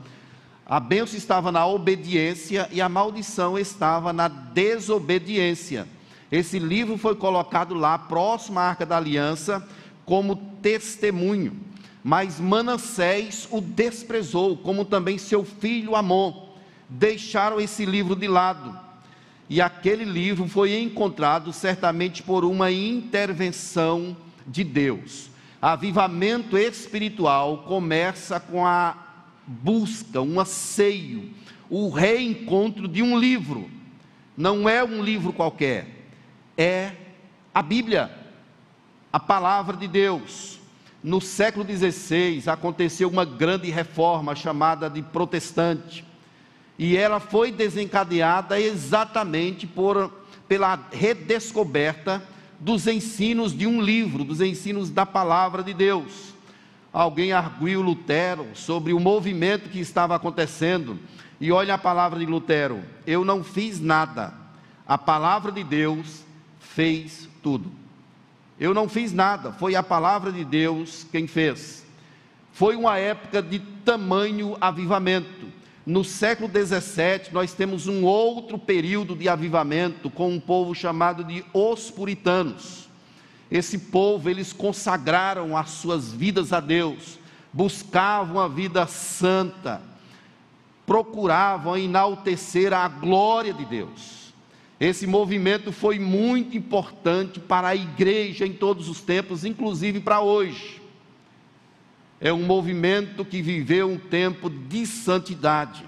a 0.64 0.78
bênção 0.80 1.18
estava 1.18 1.50
na 1.50 1.66
obediência 1.66 2.68
e 2.72 2.80
a 2.80 2.88
maldição 2.88 3.58
estava 3.58 4.12
na 4.12 4.28
desobediência. 4.28 5.86
Esse 6.30 6.58
livro 6.58 6.96
foi 6.96 7.14
colocado 7.14 7.74
lá, 7.74 7.98
próximo 7.98 8.58
à 8.58 8.62
arca 8.62 8.86
da 8.86 8.96
aliança, 8.96 9.66
como 10.06 10.36
testemunho. 10.62 11.54
Mas 12.02 12.40
Manassés 12.40 13.46
o 13.50 13.60
desprezou, 13.60 14.56
como 14.56 14.84
também 14.84 15.18
seu 15.18 15.44
filho 15.44 15.94
Amon. 15.94 16.32
Deixaram 16.88 17.60
esse 17.60 17.84
livro 17.84 18.16
de 18.16 18.26
lado. 18.26 18.74
E 19.50 19.60
aquele 19.60 20.04
livro 20.04 20.48
foi 20.48 20.80
encontrado 20.80 21.52
certamente 21.52 22.22
por 22.22 22.44
uma 22.44 22.70
intervenção 22.72 24.16
de 24.46 24.64
Deus. 24.64 25.31
Avivamento 25.62 26.59
espiritual 26.59 27.59
começa 27.59 28.40
com 28.40 28.66
a 28.66 28.97
busca, 29.47 30.21
um 30.21 30.40
asseio, 30.40 31.31
o 31.71 31.88
reencontro 31.88 32.88
de 32.88 33.00
um 33.00 33.16
livro. 33.16 33.71
Não 34.37 34.69
é 34.69 34.83
um 34.83 35.00
livro 35.00 35.33
qualquer, 35.33 35.87
é 36.59 36.90
a 37.54 37.62
Bíblia, 37.62 38.11
a 39.12 39.21
palavra 39.21 39.76
de 39.76 39.87
Deus. 39.87 40.59
No 41.00 41.21
século 41.21 41.64
XVI 41.64 42.42
aconteceu 42.49 43.09
uma 43.09 43.25
grande 43.25 43.71
reforma 43.71 44.35
chamada 44.35 44.90
de 44.90 45.00
protestante, 45.00 46.04
e 46.76 46.97
ela 46.97 47.21
foi 47.21 47.52
desencadeada 47.52 48.61
exatamente 48.61 49.64
por, 49.69 50.12
pela 50.49 50.88
redescoberta 50.90 52.21
dos 52.62 52.87
ensinos 52.87 53.52
de 53.57 53.66
um 53.66 53.83
livro, 53.83 54.25
dos 54.25 54.40
ensinos 54.40 54.88
da 54.88 55.04
palavra 55.04 55.62
de 55.62 55.75
Deus 55.75 56.33
alguém 56.92 57.33
arguiu 57.33 57.81
Lutero 57.81 58.49
sobre 58.54 58.92
o 58.92 59.00
movimento 59.00 59.71
que 59.71 59.81
estava 59.81 60.14
acontecendo. 60.14 60.99
E 61.40 61.50
olha 61.50 61.75
a 61.75 61.78
palavra 61.78 62.19
de 62.19 62.26
Lutero: 62.26 62.83
Eu 63.07 63.25
não 63.25 63.42
fiz 63.42 63.81
nada, 63.81 64.35
a 64.87 64.99
palavra 64.99 65.50
de 65.50 65.64
Deus 65.64 66.23
fez 66.61 67.28
tudo. 67.42 67.71
Eu 68.61 68.75
não 68.75 68.88
fiz 68.88 69.12
nada, 69.12 69.52
foi 69.52 69.75
a 69.75 69.83
palavra 69.83 70.31
de 70.31 70.45
Deus 70.45 71.07
quem 71.11 71.26
fez. 71.26 71.85
Foi 72.52 72.76
uma 72.76 72.99
época 72.99 73.42
de 73.42 73.59
tamanho 73.59 74.57
avivamento. 74.61 75.50
No 75.84 76.04
século 76.04 76.48
17, 76.48 77.32
nós 77.34 77.52
temos 77.52 77.86
um 77.86 78.04
outro 78.04 78.58
período 78.58 79.16
de 79.16 79.28
avivamento 79.28 80.08
com 80.08 80.30
um 80.30 80.40
povo 80.40 80.74
chamado 80.74 81.24
de 81.24 81.44
os 81.52 81.90
puritanos 81.90 82.82
esse 83.52 83.76
povo, 83.76 84.30
eles 84.30 84.50
consagraram 84.50 85.54
as 85.54 85.68
suas 85.68 86.10
vidas 86.10 86.54
a 86.54 86.60
Deus, 86.60 87.18
buscavam 87.52 88.40
a 88.40 88.48
vida 88.48 88.86
santa, 88.86 89.82
procuravam 90.86 91.76
enaltecer 91.76 92.72
a 92.72 92.88
glória 92.88 93.52
de 93.52 93.66
Deus. 93.66 94.32
Esse 94.80 95.06
movimento 95.06 95.70
foi 95.70 95.98
muito 95.98 96.56
importante 96.56 97.38
para 97.38 97.68
a 97.68 97.76
igreja 97.76 98.46
em 98.46 98.54
todos 98.54 98.88
os 98.88 99.02
tempos, 99.02 99.44
inclusive 99.44 100.00
para 100.00 100.22
hoje. 100.22 100.81
É 102.25 102.33
um 102.33 102.45
movimento 102.45 103.25
que 103.25 103.43
viveu 103.43 103.91
um 103.91 103.99
tempo 103.99 104.49
de 104.49 104.87
santidade. 104.87 105.85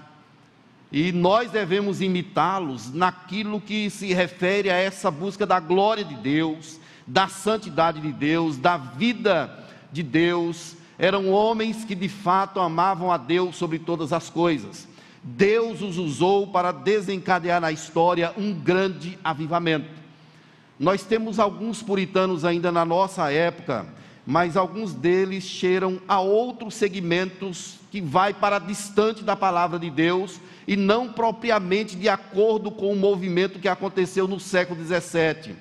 E 0.91 1.13
nós 1.13 1.49
devemos 1.49 2.01
imitá-los 2.01 2.93
naquilo 2.93 3.61
que 3.61 3.89
se 3.89 4.13
refere 4.13 4.69
a 4.69 4.75
essa 4.75 5.09
busca 5.09 5.45
da 5.45 5.61
glória 5.61 6.03
de 6.03 6.15
Deus, 6.15 6.77
da 7.07 7.29
santidade 7.29 8.01
de 8.01 8.11
Deus, 8.11 8.57
da 8.57 8.75
vida 8.75 9.65
de 9.93 10.03
Deus, 10.03 10.75
eram 10.99 11.29
homens 11.29 11.85
que 11.85 11.95
de 11.95 12.09
fato 12.09 12.59
amavam 12.59 13.11
a 13.11 13.17
Deus 13.17 13.55
sobre 13.55 13.79
todas 13.79 14.11
as 14.11 14.29
coisas. 14.29 14.87
Deus 15.23 15.81
os 15.81 15.97
usou 15.97 16.47
para 16.47 16.71
desencadear 16.71 17.61
na 17.61 17.71
história 17.71 18.33
um 18.37 18.53
grande 18.53 19.17
avivamento. 19.23 19.89
Nós 20.77 21.03
temos 21.03 21.39
alguns 21.39 21.81
puritanos 21.81 22.43
ainda 22.43 22.71
na 22.71 22.83
nossa 22.83 23.31
época, 23.31 23.85
mas 24.25 24.57
alguns 24.57 24.93
deles 24.93 25.43
cheiram 25.43 25.99
a 26.07 26.19
outros 26.19 26.73
segmentos 26.73 27.75
que 27.91 28.01
vai 28.01 28.33
para 28.33 28.59
distante 28.59 29.23
da 29.23 29.35
palavra 29.35 29.77
de 29.77 29.89
Deus 29.89 30.39
e 30.67 30.75
não 30.75 31.11
propriamente 31.11 31.95
de 31.95 32.09
acordo 32.09 32.71
com 32.71 32.91
o 32.91 32.95
movimento 32.95 33.59
que 33.59 33.67
aconteceu 33.67 34.27
no 34.27 34.39
século 34.39 34.79
17 34.79 35.55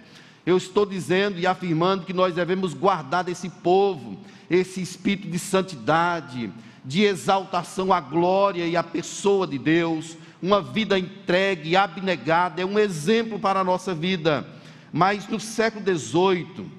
eu 0.47 0.57
estou 0.57 0.85
dizendo 0.85 1.39
e 1.39 1.47
afirmando 1.47 2.05
que 2.05 2.13
nós 2.13 2.35
devemos 2.35 2.75
guardar 2.75 3.25
desse 3.25 3.49
povo 3.49 4.19
esse 4.51 4.83
espírito 4.83 5.29
de 5.31 5.39
santidade, 5.39 6.53
de 6.85 7.03
exaltação 7.03 7.93
à 7.93 8.01
glória 8.01 8.67
e 8.67 8.77
à 8.77 8.83
pessoa 8.83 9.47
de 9.47 9.57
Deus, 9.57 10.19
uma 10.43 10.61
vida 10.61 10.99
entregue, 10.99 11.77
abnegada, 11.77 12.61
é 12.61 12.65
um 12.65 12.79
exemplo 12.79 13.39
para 13.39 13.61
a 13.61 13.65
nossa 13.65 13.95
vida. 13.95 14.47
Mas 14.93 15.27
no 15.27 15.41
século 15.41 15.83
XVIII, 15.83 16.71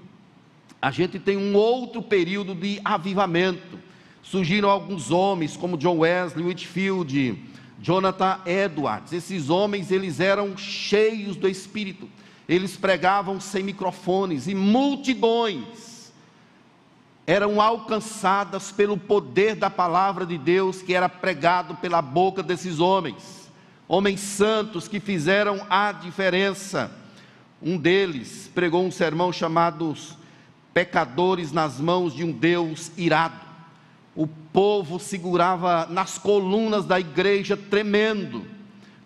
a 0.86 0.92
gente 0.92 1.18
tem 1.18 1.38
um 1.38 1.56
outro 1.56 2.02
período 2.02 2.54
de 2.54 2.80
avivamento. 2.84 3.80
Surgiram 4.22 4.70
alguns 4.70 5.12
homens, 5.12 5.56
como 5.56 5.78
John 5.78 6.00
Wesley, 6.00 6.46
Whitfield, 6.46 7.40
Jonathan 7.82 8.40
Edwards. 8.46 9.14
Esses 9.14 9.50
homens, 9.50 9.92
eles 9.92 10.20
eram 10.20 10.58
cheios 10.58 11.36
do 11.36 11.48
Espírito 11.48 12.10
eles 12.48 12.78
pregavam 12.78 13.40
sem 13.40 13.64
microfones 13.64 14.48
e 14.48 14.54
multidões 14.54 16.14
eram 17.28 17.60
alcançadas 17.60 18.72
pelo 18.72 18.98
poder 18.98 19.56
da 19.56 19.68
palavra 19.68 20.28
de 20.28 20.38
Deus 20.38 20.84
que 20.84 20.94
era 20.94 21.10
pregado 21.10 21.76
pela 21.76 22.00
boca 22.00 22.44
desses 22.44 22.80
homens, 22.80 23.52
homens 23.88 24.20
santos 24.20 24.88
que 24.88 25.00
fizeram 25.00 25.66
a 25.68 25.92
diferença. 25.92 26.92
Um 27.60 27.78
deles 27.78 28.50
pregou 28.54 28.86
um 28.86 28.92
sermão 28.92 29.34
chamado 29.34 29.96
Pecadores 30.76 31.52
nas 31.54 31.80
mãos 31.80 32.14
de 32.14 32.26
um 32.26 32.34
Deus 32.34 32.92
irado. 32.98 33.40
O 34.14 34.28
povo 34.28 35.00
segurava 35.00 35.88
nas 35.90 36.18
colunas 36.18 36.86
da 36.86 37.00
igreja 37.00 37.56
tremendo. 37.56 38.46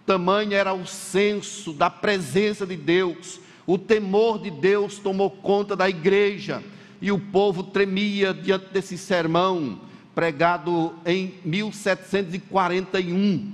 Tamanho 0.03 0.53
era 0.53 0.73
o 0.73 0.87
senso 0.87 1.71
da 1.71 1.87
presença 1.87 2.65
de 2.65 2.75
Deus. 2.75 3.39
O 3.67 3.77
temor 3.77 4.41
de 4.41 4.49
Deus 4.49 4.97
tomou 4.97 5.29
conta 5.29 5.75
da 5.75 5.87
igreja 5.87 6.63
e 6.99 7.11
o 7.11 7.19
povo 7.19 7.61
tremia 7.61 8.33
diante 8.33 8.73
desse 8.73 8.97
sermão 8.97 9.81
pregado 10.15 10.95
em 11.05 11.35
1741. 11.45 13.53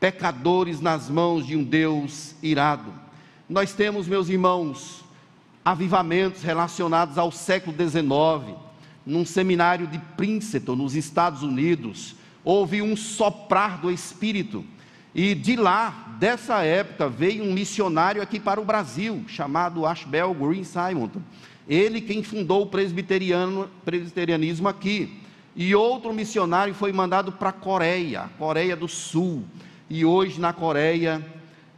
Pecadores 0.00 0.80
nas 0.80 1.08
mãos 1.08 1.46
de 1.46 1.56
um 1.56 1.62
Deus 1.62 2.34
irado. 2.42 2.92
Nós 3.48 3.72
temos, 3.72 4.08
meus 4.08 4.28
irmãos, 4.28 5.05
avivamentos 5.66 6.44
relacionados 6.44 7.18
ao 7.18 7.32
século 7.32 7.76
XIX. 7.76 8.56
Num 9.04 9.26
seminário 9.26 9.88
de 9.88 9.98
Princeton, 10.16 10.76
nos 10.76 10.94
Estados 10.94 11.42
Unidos, 11.42 12.14
houve 12.44 12.80
um 12.80 12.94
soprar 12.94 13.80
do 13.80 13.90
Espírito. 13.90 14.64
E 15.12 15.34
de 15.34 15.56
lá, 15.56 16.16
dessa 16.20 16.62
época, 16.62 17.08
veio 17.08 17.42
um 17.42 17.52
missionário 17.52 18.22
aqui 18.22 18.38
para 18.38 18.60
o 18.60 18.64
Brasil, 18.64 19.24
chamado 19.26 19.84
Ashbel 19.84 20.32
Green 20.34 20.62
Simonton. 20.62 21.20
Ele 21.68 22.00
quem 22.00 22.22
fundou 22.22 22.62
o 22.62 22.66
presbiteriano, 22.66 23.68
presbiterianismo 23.84 24.68
aqui. 24.68 25.20
E 25.56 25.74
outro 25.74 26.14
missionário 26.14 26.74
foi 26.74 26.92
mandado 26.92 27.32
para 27.32 27.48
a 27.48 27.52
Coreia, 27.52 28.30
Coreia 28.38 28.76
do 28.76 28.86
Sul. 28.86 29.42
E 29.90 30.04
hoje 30.04 30.40
na 30.40 30.52
Coreia 30.52 31.26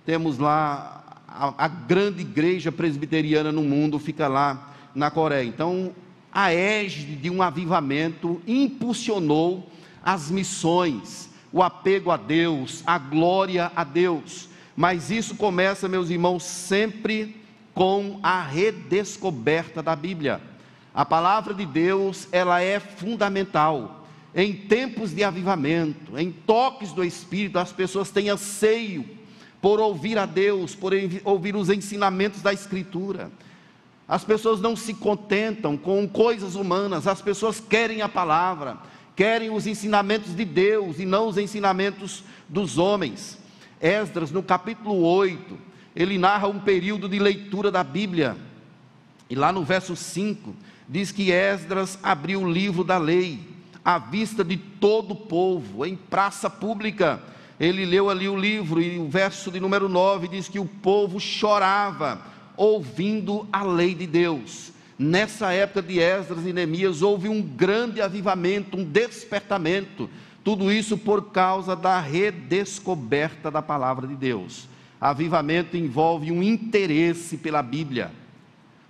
temos 0.05 0.37
lá 0.37 0.98
a, 1.39 1.67
a, 1.67 1.69
grande 1.69 2.23
igreja 2.23 2.73
presbiteriana 2.73 3.53
no 3.53 3.63
mundo, 3.63 3.99
fica 3.99 4.27
lá 4.27 4.75
na 4.93 5.09
Coreia. 5.09 5.45
Então, 5.47 5.95
a 6.33 6.53
égide 6.53 7.15
de 7.15 7.31
um 7.31 7.41
avivamento 7.41 8.43
impulsionou 8.47 9.71
as 10.03 10.31
missões, 10.31 11.31
o 11.53 11.63
apego 11.63 12.11
a 12.11 12.17
Deus, 12.17 12.83
a 12.85 12.99
glória 12.99 13.71
a 13.77 13.85
Deus. 13.85 14.49
Mas 14.77 15.11
isso 15.11 15.37
começa, 15.37 15.89
meus 15.89 16.11
irmãos, 16.11 16.43
sempre 16.43 17.37
com 17.73 18.19
a 18.21 18.43
redescoberta 18.43 19.81
da 19.81 19.95
Bíblia. 19.95 20.41
A 20.93 21.05
palavra 21.05 21.55
de 21.55 21.65
Deus, 21.65 22.27
ela 22.33 22.61
é 22.61 22.81
fundamental. 22.81 24.07
Em 24.35 24.53
tempos 24.53 25.15
de 25.15 25.23
avivamento, 25.23 26.19
em 26.19 26.33
toques 26.33 26.93
do 26.93 27.05
Espírito, 27.05 27.59
as 27.59 27.73
pessoas 27.73 28.11
têm 28.11 28.29
anseio 28.29 29.18
por 29.61 29.81
ouvir 29.81 30.19
a 30.19 30.27
Deus, 30.27 30.75
por 30.75 30.93
ouvir 31.25 31.57
os 31.57 31.69
ensinamentos 31.69 32.43
da 32.43 32.53
Escritura. 32.53 33.31
As 34.07 34.25
pessoas 34.25 34.61
não 34.61 34.75
se 34.75 34.95
contentam 34.95 35.77
com 35.77 36.09
coisas 36.09 36.55
humanas, 36.55 37.07
as 37.07 37.21
pessoas 37.21 37.61
querem 37.61 38.01
a 38.01 38.09
palavra, 38.09 38.79
querem 39.15 39.51
os 39.51 39.67
ensinamentos 39.67 40.35
de 40.35 40.45
Deus 40.45 40.99
e 40.99 41.05
não 41.05 41.29
os 41.29 41.37
ensinamentos 41.37 42.25
dos 42.49 42.79
homens. 42.79 43.39
Esdras, 43.81 44.31
no 44.31 44.43
capítulo 44.43 45.03
8, 45.03 45.59
ele 45.95 46.17
narra 46.17 46.49
um 46.49 46.61
período 46.61 47.09
de 47.09 47.19
leitura 47.19 47.71
da 47.71 47.85
Bíblia. 47.85 48.37
E 49.29 49.35
lá 49.35 49.53
no 49.53 49.63
verso 49.63 49.95
5, 49.95 50.55
diz 50.89 51.13
que 51.13 51.31
Esdras 51.31 51.99
abriu 52.03 52.43
o 52.43 52.51
livro 52.51 52.83
da 52.83 52.97
lei, 52.97 53.41
à 53.85 53.99
vista 53.99 54.43
de 54.43 54.57
todo 54.57 55.13
o 55.13 55.17
povo, 55.17 55.85
em 55.85 55.97
praça 55.97 56.49
pública. 56.49 57.21
Ele 57.61 57.85
leu 57.85 58.09
ali 58.09 58.29
o 58.29 58.37
livro, 58.37 58.81
e 58.81 58.99
o 58.99 59.09
verso 59.09 59.51
de 59.51 59.59
número 59.59 59.89
9 59.89 60.29
diz 60.29 60.49
que 60.49 60.61
o 60.61 60.65
povo 60.65 61.19
chorava, 61.19 62.21
ouvindo 62.57 63.47
a 63.53 63.65
lei 63.65 63.95
de 63.95 64.07
Deus. 64.07 64.73
Nessa 64.99 65.53
época 65.53 65.83
de 65.83 66.01
Esdras 66.01 66.45
e 66.45 66.53
Neemias, 66.53 67.03
houve 67.03 67.29
um 67.29 67.41
grande 67.41 68.01
avivamento, 68.01 68.77
um 68.77 68.85
despertamento. 68.85 70.11
Tudo 70.43 70.73
isso 70.73 70.97
por 70.97 71.31
causa 71.31 71.77
da 71.77 72.01
redescoberta 72.01 73.51
da 73.51 73.63
palavra 73.63 74.07
de 74.07 74.15
Deus. 74.15 74.69
Avivamento 75.01 75.77
envolve 75.77 76.33
um 76.33 76.43
interesse 76.43 77.37
pela 77.37 77.63
Bíblia, 77.63 78.11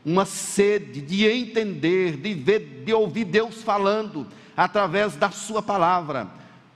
uma 0.04 0.24
sede 0.24 1.02
de 1.02 1.26
entender, 1.26 2.16
de 2.16 2.32
ver, 2.32 2.82
de 2.86 2.92
ouvir 2.94 3.24
Deus 3.24 3.62
falando 3.62 4.26
através 4.56 5.14
da 5.16 5.30
Sua 5.30 5.60
palavra. 5.60 6.28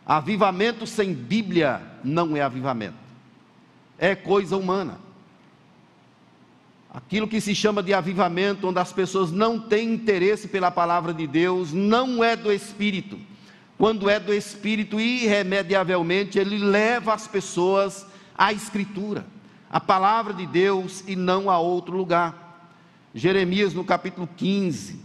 Avivamento 0.07 0.87
sem 0.87 1.15
Bíblia 1.15 1.81
não 2.03 2.37
é 2.37 2.43
avivamento, 2.43 2.97
é 3.99 4.15
coisa 4.15 4.57
humana. 4.57 4.99
Aquilo 6.93 7.27
que 7.27 7.41
se 7.41 7.55
chama 7.55 7.83
de 7.83 7.95
avivamento, 7.95 8.69
onde 8.69 8.79
as 8.79 8.93
pessoas 8.93 9.31
não 9.31 9.59
têm 9.59 9.95
interesse 9.95 10.49
pela 10.49 10.71
palavra 10.71 11.15
de 11.15 11.27
Deus, 11.27 11.73
não 11.73 12.23
é 12.23 12.37
do 12.37 12.53
Espírito. 12.53 13.19
Quando 13.79 14.11
é 14.11 14.21
do 14.21 14.35
Espírito, 14.35 15.01
irremediavelmente, 15.01 16.39
ele 16.39 16.59
leva 16.59 17.15
as 17.15 17.27
pessoas 17.27 18.07
a 18.37 18.53
Escritura, 18.53 19.25
a 19.71 19.81
palavra 19.81 20.35
de 20.35 20.47
Deus 20.47 21.03
e 21.07 21.17
não 21.17 21.49
a 21.49 21.59
outro 21.59 21.97
lugar. 21.97 22.71
Jeremias, 23.15 23.73
no 23.73 23.85
capítulo 23.85 24.29
15, 24.37 25.01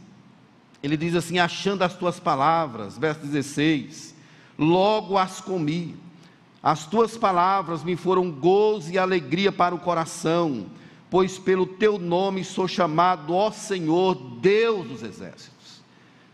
ele 0.83 0.97
diz 0.97 1.15
assim: 1.15 1.39
Achando 1.39 1.83
as 1.83 1.95
tuas 1.95 2.19
palavras, 2.19 2.97
verso 2.97 3.21
16, 3.21 4.16
logo 4.57 5.17
as 5.17 5.39
comi, 5.39 5.95
as 6.61 6.85
tuas 6.85 7.15
palavras 7.17 7.83
me 7.83 7.95
foram 7.95 8.31
gozo 8.31 8.91
e 8.91 8.97
alegria 8.97 9.51
para 9.51 9.75
o 9.75 9.79
coração, 9.79 10.65
pois 11.09 11.37
pelo 11.37 11.65
teu 11.65 11.97
nome 11.97 12.43
sou 12.43 12.67
chamado, 12.67 13.33
ó 13.33 13.51
Senhor, 13.51 14.15
Deus 14.41 14.87
dos 14.87 15.03
exércitos. 15.03 15.81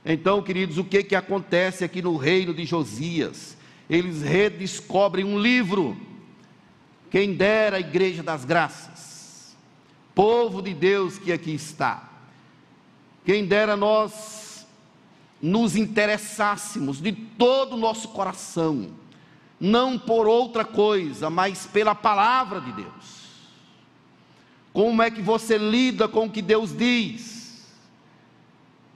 Então, 0.06 0.42
queridos, 0.42 0.78
o 0.78 0.84
que, 0.84 1.04
que 1.04 1.16
acontece 1.16 1.84
aqui 1.84 2.02
no 2.02 2.18
reino 2.18 2.54
de 2.54 2.66
Josias? 2.66 3.58
Eles 3.90 4.22
redescobrem 4.22 5.24
um 5.24 5.40
livro 5.40 5.96
quem 7.10 7.36
dera 7.36 7.78
a 7.78 7.80
igreja 7.80 8.24
das 8.24 8.44
graças, 8.44 9.56
povo 10.16 10.64
de 10.64 10.74
Deus 10.74 11.20
que 11.20 11.32
aqui 11.32 11.54
está. 11.54 12.10
Quem 13.24 13.46
dera 13.46 13.78
nós 13.78 14.43
nos 15.44 15.76
interessássemos 15.76 17.02
de 17.02 17.12
todo 17.12 17.74
o 17.74 17.78
nosso 17.78 18.08
coração, 18.08 18.92
não 19.60 20.00
por 20.00 20.26
outra 20.26 20.64
coisa, 20.64 21.30
mas 21.30 21.68
pela 21.68 21.94
palavra 21.94 22.62
de 22.62 22.72
Deus. 22.72 23.24
Como 24.72 25.02
é 25.02 25.12
que 25.12 25.22
você 25.22 25.58
lida 25.58 26.08
com 26.08 26.28
o 26.28 26.30
que 26.30 26.42
Deus 26.42 26.76
diz? 26.76 27.62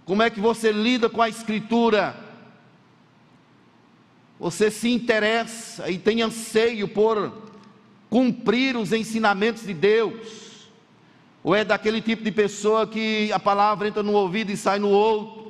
Como 0.05 0.23
é 0.23 0.29
que 0.29 0.39
você 0.39 0.71
lida 0.71 1.09
com 1.09 1.21
a 1.21 1.27
Escritura? 1.27 2.15
Você 4.39 4.71
se 4.71 4.89
interessa 4.89 5.91
e 5.91 5.97
tem 5.97 6.21
anseio 6.21 6.87
por 6.87 7.33
cumprir 8.09 8.77
os 8.77 8.93
ensinamentos 8.93 9.63
de 9.63 9.73
Deus, 9.73 10.69
ou 11.43 11.53
é 11.53 11.65
daquele 11.65 12.01
tipo 12.01 12.23
de 12.23 12.31
pessoa 12.31 12.87
que 12.87 13.33
a 13.33 13.39
palavra 13.39 13.89
entra 13.89 14.01
no 14.01 14.13
ouvido 14.13 14.49
e 14.49 14.55
sai 14.55 14.79
no 14.79 14.87
outro. 14.87 15.46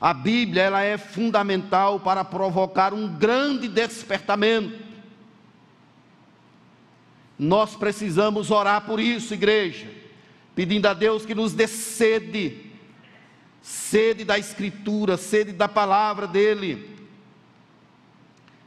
A 0.00 0.14
Bíblia 0.14 0.62
ela 0.62 0.82
é 0.82 0.96
fundamental 0.96 1.98
para 1.98 2.24
provocar 2.24 2.94
um 2.94 3.08
grande 3.08 3.66
despertamento. 3.66 4.86
Nós 7.36 7.74
precisamos 7.74 8.50
orar 8.50 8.82
por 8.82 9.00
isso, 9.00 9.34
igreja, 9.34 9.88
pedindo 10.54 10.86
a 10.86 10.94
Deus 10.94 11.24
que 11.26 11.34
nos 11.34 11.52
dê 11.52 11.66
sede, 11.66 12.72
sede 13.60 14.24
da 14.24 14.38
Escritura, 14.38 15.16
sede 15.16 15.52
da 15.52 15.68
palavra 15.68 16.26
dEle. 16.26 16.96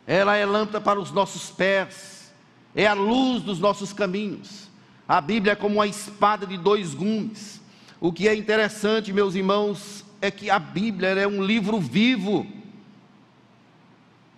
Ela 0.05 0.35
é 0.35 0.45
lâmpada 0.45 0.81
para 0.81 0.99
os 0.99 1.11
nossos 1.11 1.49
pés, 1.49 2.33
é 2.75 2.87
a 2.87 2.93
luz 2.93 3.43
dos 3.43 3.59
nossos 3.59 3.93
caminhos. 3.93 4.69
A 5.07 5.19
Bíblia 5.21 5.53
é 5.53 5.55
como 5.55 5.75
uma 5.75 5.87
espada 5.87 6.45
de 6.45 6.57
dois 6.57 6.93
gumes. 6.93 7.61
O 7.99 8.11
que 8.11 8.27
é 8.27 8.35
interessante, 8.35 9.13
meus 9.13 9.35
irmãos, 9.35 10.05
é 10.21 10.29
que 10.29 10.49
a 10.49 10.59
Bíblia 10.59 11.09
é 11.09 11.27
um 11.27 11.43
livro 11.43 11.79
vivo. 11.79 12.45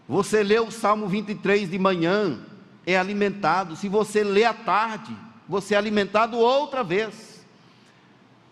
Você 0.08 0.42
lê 0.42 0.60
o 0.60 0.72
Salmo 0.72 1.08
23 1.08 1.70
de 1.70 1.78
manhã, 1.78 2.40
é 2.86 2.98
alimentado. 2.98 3.76
Se 3.76 3.90
você 3.90 4.24
lê 4.24 4.46
à 4.46 4.54
tarde, 4.54 5.16
você 5.48 5.76
é 5.76 5.78
alimentado 5.78 6.38
outra 6.38 6.84
vez. 6.84 7.46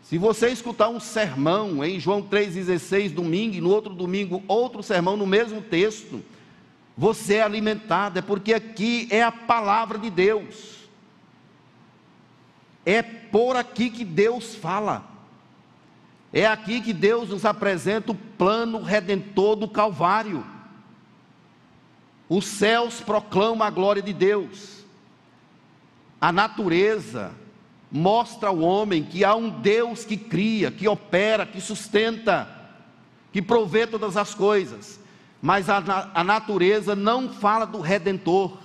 Se 0.03 0.17
você 0.17 0.49
escutar 0.49 0.89
um 0.89 0.99
sermão 0.99 1.83
em 1.85 1.97
João 1.99 2.21
3,16, 2.21 3.13
domingo, 3.13 3.55
e 3.55 3.61
no 3.61 3.69
outro 3.69 3.93
domingo, 3.93 4.43
outro 4.45 4.83
sermão 4.83 5.15
no 5.15 5.25
mesmo 5.25 5.61
texto, 5.61 6.21
você 6.97 7.35
é 7.35 7.43
alimentado, 7.43 8.19
é 8.19 8.21
porque 8.21 8.53
aqui 8.53 9.07
é 9.09 9.23
a 9.23 9.31
palavra 9.31 9.97
de 9.97 10.09
Deus. 10.09 10.81
É 12.85 13.01
por 13.01 13.55
aqui 13.55 13.89
que 13.89 14.03
Deus 14.03 14.53
fala. 14.53 15.11
É 16.33 16.45
aqui 16.45 16.79
que 16.79 16.93
Deus 16.93 17.29
nos 17.29 17.45
apresenta 17.45 18.11
o 18.11 18.15
plano 18.15 18.81
redentor 18.81 19.55
do 19.55 19.67
Calvário. 19.67 20.45
Os 22.29 22.45
céus 22.45 23.01
proclamam 23.01 23.67
a 23.67 23.69
glória 23.69 24.01
de 24.01 24.13
Deus. 24.13 24.85
A 26.19 26.31
natureza 26.31 27.33
mostra 27.91 28.47
ao 28.47 28.59
homem 28.59 29.03
que 29.03 29.25
há 29.25 29.35
um 29.35 29.49
Deus 29.49 30.05
que 30.05 30.15
cria, 30.15 30.71
que 30.71 30.87
opera, 30.87 31.45
que 31.45 31.59
sustenta, 31.59 32.47
que 33.33 33.41
provê 33.41 33.85
todas 33.85 34.15
as 34.15 34.33
coisas. 34.33 34.99
Mas 35.41 35.69
a, 35.69 36.11
a 36.13 36.23
natureza 36.23 36.95
não 36.95 37.27
fala 37.27 37.65
do 37.65 37.81
redentor. 37.81 38.57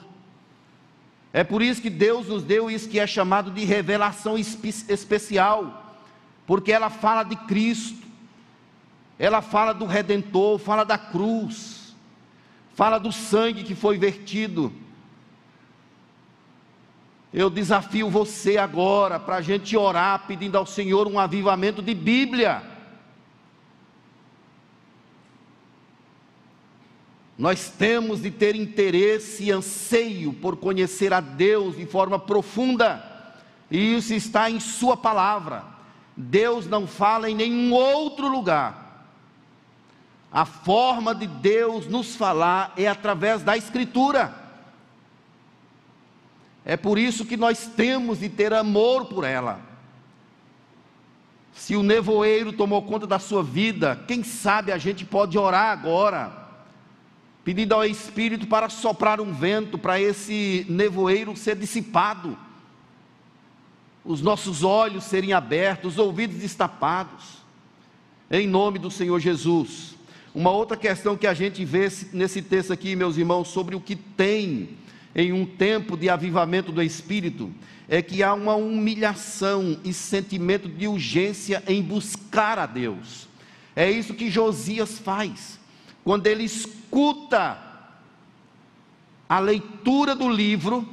É 1.33 1.43
por 1.43 1.61
isso 1.61 1.83
que 1.83 1.91
Deus 1.91 2.29
nos 2.29 2.45
deu 2.45 2.71
isso 2.71 2.89
que 2.89 3.01
é 3.01 3.07
chamado 3.07 3.51
de 3.51 3.65
revelação 3.65 4.39
espe 4.39 4.69
especial, 4.89 5.86
porque 6.47 6.71
ela 6.71 6.89
fala 6.89 7.25
de 7.25 7.35
Cristo, 7.35 8.07
ela 9.19 9.43
fala 9.43 9.73
do 9.73 9.85
Redentor, 9.85 10.59
fala 10.59 10.85
da 10.85 10.97
cruz, 10.97 11.97
fala 12.75 12.99
do 12.99 13.11
sangue 13.11 13.65
que 13.65 13.75
foi 13.75 13.99
vertido. 13.99 14.73
Eu 17.33 17.51
desafio 17.51 18.09
você 18.09 18.57
agora 18.57 19.19
para 19.19 19.37
a 19.37 19.41
gente 19.41 19.77
orar 19.77 20.27
pedindo 20.27 20.57
ao 20.57 20.65
Senhor 20.65 21.07
um 21.07 21.19
avivamento 21.19 21.83
de 21.83 21.95
Bíblia. 21.95 22.63
Nós 27.37 27.69
temos 27.69 28.23
de 28.23 28.31
ter 28.31 28.55
interesse 28.55 29.45
e 29.45 29.51
anseio 29.51 30.33
por 30.33 30.57
conhecer 30.57 31.13
a 31.13 31.21
Deus 31.21 31.77
de 31.77 31.85
forma 31.85 32.19
profunda, 32.19 33.35
e 33.71 33.97
isso 33.97 34.15
está 34.15 34.49
em 34.49 34.59
Sua 34.59 34.97
palavra. 34.97 35.76
Deus 36.17 36.67
não 36.67 36.87
fala 36.87 37.29
em 37.29 37.35
nenhum 37.35 37.73
outro 37.73 38.29
lugar. 38.29 39.07
A 40.33 40.45
forma 40.45 41.15
de 41.15 41.27
Deus 41.27 41.87
nos 41.87 42.17
falar 42.17 42.73
é 42.77 42.89
através 42.89 43.43
da 43.43 43.57
Escritura. 43.57 44.35
É 46.65 46.77
por 46.77 46.99
isso 46.99 47.25
que 47.25 47.37
nós 47.37 47.67
temos 47.67 48.19
de 48.19 48.29
ter 48.29 48.53
amor 48.53 49.07
por 49.07 49.25
ela. 49.25 49.61
Se 51.53 51.77
o 51.77 51.83
nevoeiro 51.83 52.53
tomou 52.53 52.83
conta 52.83 53.07
da 53.07 53.19
sua 53.19 53.43
vida, 53.43 54.03
quem 54.07 54.23
sabe 54.23 54.73
a 54.73 54.79
gente 54.79 55.05
pode 55.05 55.39
orar 55.39 55.71
agora 55.71 56.47
pedindo 57.47 57.75
ao 57.75 57.85
Espírito 57.85 58.49
para 58.49 58.69
soprar 58.69 59.21
um 59.21 59.33
vento 59.33 59.79
para 59.79 60.01
esse 60.01 60.67
nevoeiro 60.69 61.37
ser 61.37 61.55
dissipado, 61.55 62.37
os 64.07 64.23
nossos 64.23 64.63
olhos 64.63 65.05
serem 65.05 65.33
abertos, 65.33 65.95
os 65.95 65.99
ouvidos 65.99 66.37
destapados, 66.37 67.39
em 68.31 68.47
nome 68.47 68.79
do 68.79 68.91
Senhor 68.91 69.19
Jesus. 69.19 69.97
Uma 70.35 70.51
outra 70.51 70.77
questão 70.77 71.17
que 71.17 71.27
a 71.27 71.35
gente 71.35 71.65
vê 71.65 71.89
nesse 72.13 72.41
texto 72.41 72.73
aqui, 72.73 72.95
meus 72.95 73.17
irmãos, 73.17 73.49
sobre 73.49 73.75
o 73.75 73.81
que 73.81 73.97
tem 73.97 74.71
em 75.15 75.33
um 75.33 75.45
tempo 75.45 75.97
de 75.97 76.09
avivamento 76.09 76.71
do 76.71 76.83
Espírito, 76.83 77.53
é 77.89 78.01
que 78.01 78.23
há 78.23 78.33
uma 78.35 78.55
humilhação 78.55 79.79
e 79.83 79.93
sentimento 79.93 80.69
de 80.69 80.87
urgência 80.87 81.63
em 81.67 81.83
buscar 81.83 82.59
a 82.59 82.67
Deus. 82.67 83.27
É 83.75 83.91
isso 83.91 84.15
que 84.15 84.31
Josias 84.31 84.99
faz 84.99 85.59
quando 86.05 86.29
ele 86.29 86.45
escuta 86.45 87.59
a 89.29 89.41
leitura 89.41 90.15
do 90.15 90.29
livro, 90.29 90.89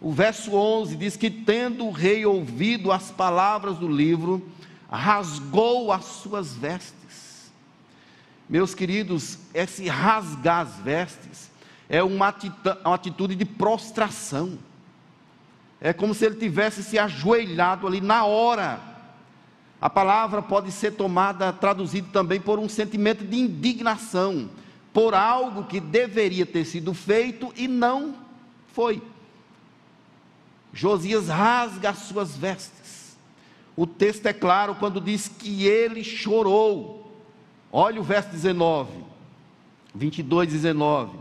o 0.00 0.12
verso 0.12 0.54
11 0.54 0.96
diz 0.96 1.16
que, 1.16 1.30
tendo 1.30 1.86
o 1.86 1.90
rei 1.90 2.24
ouvido 2.24 2.90
as 2.90 3.10
palavras 3.10 3.76
do 3.76 3.88
livro, 3.88 4.46
rasgou 4.90 5.92
as 5.92 6.04
suas 6.04 6.54
vestes. 6.54 7.50
Meus 8.48 8.74
queridos, 8.74 9.38
esse 9.52 9.88
rasgar 9.88 10.66
as 10.66 10.76
vestes 10.76 11.50
é 11.88 12.02
uma 12.02 12.34
atitude 12.84 13.34
de 13.34 13.44
prostração. 13.44 14.58
É 15.80 15.92
como 15.92 16.14
se 16.14 16.24
ele 16.24 16.36
tivesse 16.36 16.82
se 16.82 16.98
ajoelhado 16.98 17.86
ali 17.86 18.00
na 18.00 18.24
hora 18.24 18.90
a 19.80 19.88
palavra 19.88 20.42
pode 20.42 20.70
ser 20.70 20.92
tomada, 20.92 21.52
traduzida 21.52 22.06
também 22.12 22.38
por 22.38 22.58
um 22.58 22.68
sentimento 22.68 23.24
de 23.24 23.38
indignação 23.38 24.50
por 24.92 25.14
algo 25.14 25.64
que 25.64 25.80
deveria 25.80 26.44
ter 26.44 26.64
sido 26.64 26.92
feito 26.92 27.52
e 27.56 27.66
não 27.66 28.14
foi. 28.74 29.00
Josias 30.72 31.28
rasga 31.28 31.90
as 31.90 31.98
suas 31.98 32.36
vestes. 32.36 33.16
O 33.76 33.86
texto 33.86 34.26
é 34.26 34.32
claro 34.32 34.74
quando 34.74 35.00
diz 35.00 35.28
que 35.28 35.66
ele 35.66 36.04
chorou. 36.04 37.12
Olha 37.72 38.00
o 38.00 38.04
verso 38.04 38.30
19, 38.30 38.90
22, 39.94 40.52
19. 40.52 41.18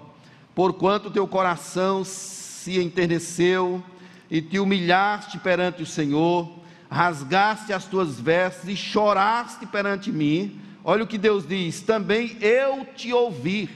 Porquanto 0.54 1.12
teu 1.12 1.28
coração 1.28 2.04
se 2.04 2.80
enterneceu 2.80 3.84
e 4.30 4.42
te 4.42 4.60
humilhaste 4.60 5.40
perante 5.40 5.84
o 5.84 5.86
Senhor, 5.86 6.52
rasgaste 6.90 7.72
as 7.72 7.86
tuas 7.86 8.20
vestes 8.20 8.68
e 8.68 8.76
choraste 8.76 9.66
perante 9.66 10.12
mim. 10.12 10.60
Olha 10.84 11.04
o 11.04 11.08
que 11.08 11.18
Deus 11.18 11.48
diz: 11.48 11.82
também 11.82 12.36
eu 12.42 12.86
te 12.96 13.14
ouvi, 13.14 13.70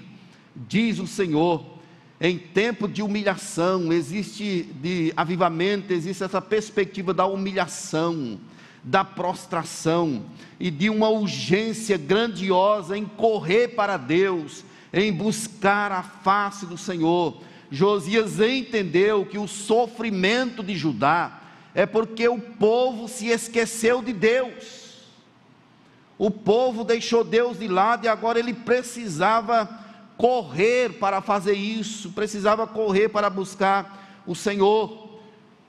diz 0.56 1.00
o 1.00 1.08
Senhor. 1.08 1.73
Em 2.22 2.38
tempo 2.38 2.88
de 2.88 3.02
humilhação, 3.02 3.92
existe 3.92 4.64
de 4.82 5.12
avivamento, 5.18 5.92
existe 5.92 6.24
essa 6.24 6.42
perspectiva 6.42 7.14
da 7.14 7.26
humilhação, 7.26 8.40
da 8.84 9.04
prostração 9.04 10.24
e 10.60 10.70
de 10.70 10.90
uma 10.90 11.10
urgência 11.10 11.98
grandiosa 11.98 12.98
em 12.98 13.06
correr 13.06 13.70
para 13.70 13.98
Deus, 13.98 14.64
em 14.94 15.12
buscar 15.12 15.92
a 15.92 16.04
face 16.04 16.66
do 16.66 16.78
Senhor. 16.78 17.42
Josias 17.72 18.40
entendeu 18.40 19.26
que 19.26 19.38
o 19.38 19.48
sofrimento 19.48 20.64
de 20.64 20.76
Judá, 20.76 21.42
é 21.74 21.86
porque 21.86 22.28
o 22.28 22.40
povo 22.40 23.08
se 23.08 23.28
esqueceu 23.28 24.02
de 24.02 24.14
Deus. 24.14 24.84
O 26.18 26.30
povo 26.30 26.84
deixou 26.84 27.24
Deus 27.24 27.58
de 27.58 27.68
lado 27.68 28.06
e 28.06 28.08
agora 28.08 28.38
ele 28.38 28.54
precisava 28.54 29.83
correr 30.18 30.94
para 31.00 31.22
fazer 31.22 31.54
isso, 31.54 32.12
precisava 32.12 32.68
correr 32.68 33.10
para 33.10 33.30
buscar 33.30 34.22
o 34.26 34.36
Senhor. 34.36 35.20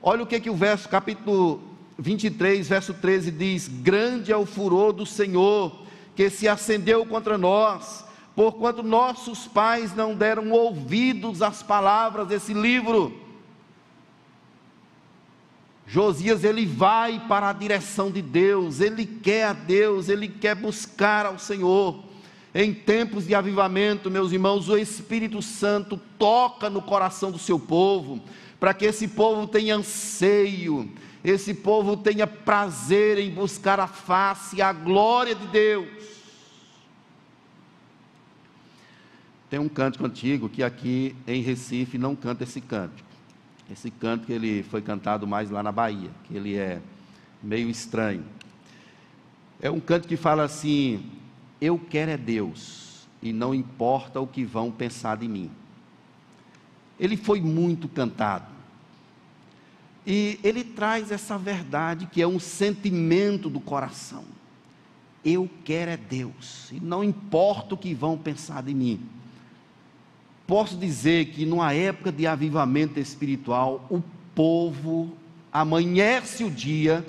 Olha 0.01 0.23
o 0.23 0.27
que, 0.27 0.39
que 0.39 0.49
o 0.49 0.55
verso, 0.55 0.87
capítulo 0.87 1.61
23, 1.97 2.67
verso 2.67 2.93
13 2.93 3.31
diz: 3.31 3.67
Grande 3.67 4.31
é 4.31 4.37
o 4.37 4.45
furor 4.45 4.93
do 4.93 5.05
Senhor 5.05 5.83
que 6.15 6.29
se 6.29 6.47
acendeu 6.47 7.05
contra 7.05 7.37
nós, 7.37 8.05
porquanto 8.35 8.81
nossos 8.81 9.47
pais 9.47 9.93
não 9.93 10.15
deram 10.15 10.51
ouvidos 10.51 11.41
às 11.41 11.61
palavras 11.61 12.27
desse 12.27 12.53
livro 12.53 13.25
Josias 15.87 16.43
ele 16.43 16.65
vai 16.65 17.21
para 17.27 17.49
a 17.49 17.53
direção 17.53 18.09
de 18.09 18.21
Deus, 18.21 18.79
ele 18.79 19.05
quer 19.05 19.45
a 19.45 19.53
Deus, 19.53 20.09
ele 20.09 20.27
quer 20.27 20.55
buscar 20.55 21.25
ao 21.25 21.37
Senhor. 21.37 22.03
Em 22.57 22.73
tempos 22.73 23.27
de 23.27 23.35
avivamento, 23.35 24.09
meus 24.09 24.31
irmãos, 24.31 24.69
o 24.69 24.77
Espírito 24.77 25.41
Santo 25.41 25.99
toca 26.17 26.69
no 26.69 26.81
coração 26.81 27.29
do 27.29 27.37
seu 27.37 27.59
povo, 27.59 28.23
para 28.57 28.73
que 28.73 28.85
esse 28.85 29.09
povo 29.09 29.45
tenha 29.45 29.75
anseio, 29.75 30.89
esse 31.21 31.53
povo 31.53 31.97
tenha 31.97 32.25
prazer 32.25 33.17
em 33.17 33.29
buscar 33.29 33.77
a 33.77 33.87
face, 33.87 34.61
a 34.61 34.71
glória 34.71 35.35
de 35.35 35.45
Deus. 35.47 35.89
Tem 39.49 39.59
um 39.59 39.67
cântico 39.67 40.05
antigo 40.05 40.47
que 40.47 40.63
aqui 40.63 41.13
em 41.27 41.41
Recife 41.41 41.97
não 41.97 42.15
canta 42.15 42.45
esse 42.45 42.61
cântico. 42.61 43.09
Esse 43.69 43.91
canto 43.91 44.27
que 44.27 44.31
ele 44.31 44.63
foi 44.63 44.81
cantado 44.81 45.27
mais 45.27 45.49
lá 45.49 45.61
na 45.61 45.73
Bahia, 45.73 46.09
que 46.23 46.37
ele 46.37 46.55
é 46.55 46.79
meio 47.43 47.69
estranho. 47.69 48.23
É 49.61 49.69
um 49.69 49.81
canto 49.81 50.07
que 50.07 50.15
fala 50.15 50.43
assim: 50.43 51.03
Eu 51.59 51.79
quero 51.79 52.11
é 52.11 52.17
Deus, 52.17 53.07
e 53.21 53.31
não 53.31 53.53
importa 53.53 54.19
o 54.19 54.27
que 54.27 54.43
vão 54.43 54.71
pensar 54.71 55.17
de 55.17 55.27
mim. 55.27 55.49
Ele 56.99 57.17
foi 57.17 57.41
muito 57.41 57.87
cantado. 57.87 58.53
E 60.05 60.39
ele 60.43 60.63
traz 60.63 61.11
essa 61.11 61.37
verdade 61.37 62.05
que 62.05 62.21
é 62.21 62.27
um 62.27 62.39
sentimento 62.39 63.49
do 63.49 63.59
coração. 63.59 64.23
Eu 65.23 65.49
quero 65.63 65.91
é 65.91 65.97
Deus, 65.97 66.71
e 66.71 66.79
não 66.79 67.03
importa 67.03 67.73
o 67.73 67.77
que 67.77 67.93
vão 67.93 68.17
pensar 68.17 68.61
de 68.63 68.73
mim 68.73 69.09
posso 70.47 70.77
dizer 70.77 71.25
que 71.27 71.45
numa 71.45 71.73
época 71.73 72.11
de 72.11 72.27
avivamento 72.27 72.99
espiritual, 72.99 73.85
o 73.89 74.01
povo 74.33 75.13
amanhece 75.51 76.43
o 76.43 76.51
dia 76.51 77.05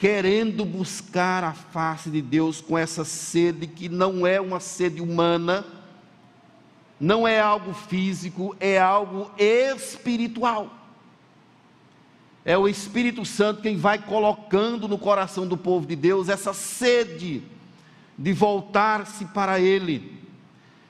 querendo 0.00 0.64
buscar 0.64 1.44
a 1.44 1.52
face 1.52 2.08
de 2.08 2.22
Deus 2.22 2.58
com 2.58 2.78
essa 2.78 3.04
sede 3.04 3.66
que 3.66 3.86
não 3.86 4.26
é 4.26 4.40
uma 4.40 4.58
sede 4.58 5.02
humana, 5.02 5.62
não 6.98 7.28
é 7.28 7.38
algo 7.38 7.74
físico, 7.74 8.56
é 8.58 8.80
algo 8.80 9.30
espiritual. 9.36 10.74
É 12.46 12.56
o 12.56 12.66
Espírito 12.66 13.26
Santo 13.26 13.60
quem 13.60 13.76
vai 13.76 13.98
colocando 13.98 14.88
no 14.88 14.96
coração 14.96 15.46
do 15.46 15.58
povo 15.58 15.86
de 15.86 15.94
Deus 15.94 16.30
essa 16.30 16.54
sede 16.54 17.42
de 18.16 18.32
voltar-se 18.32 19.26
para 19.26 19.60
Ele. 19.60 20.18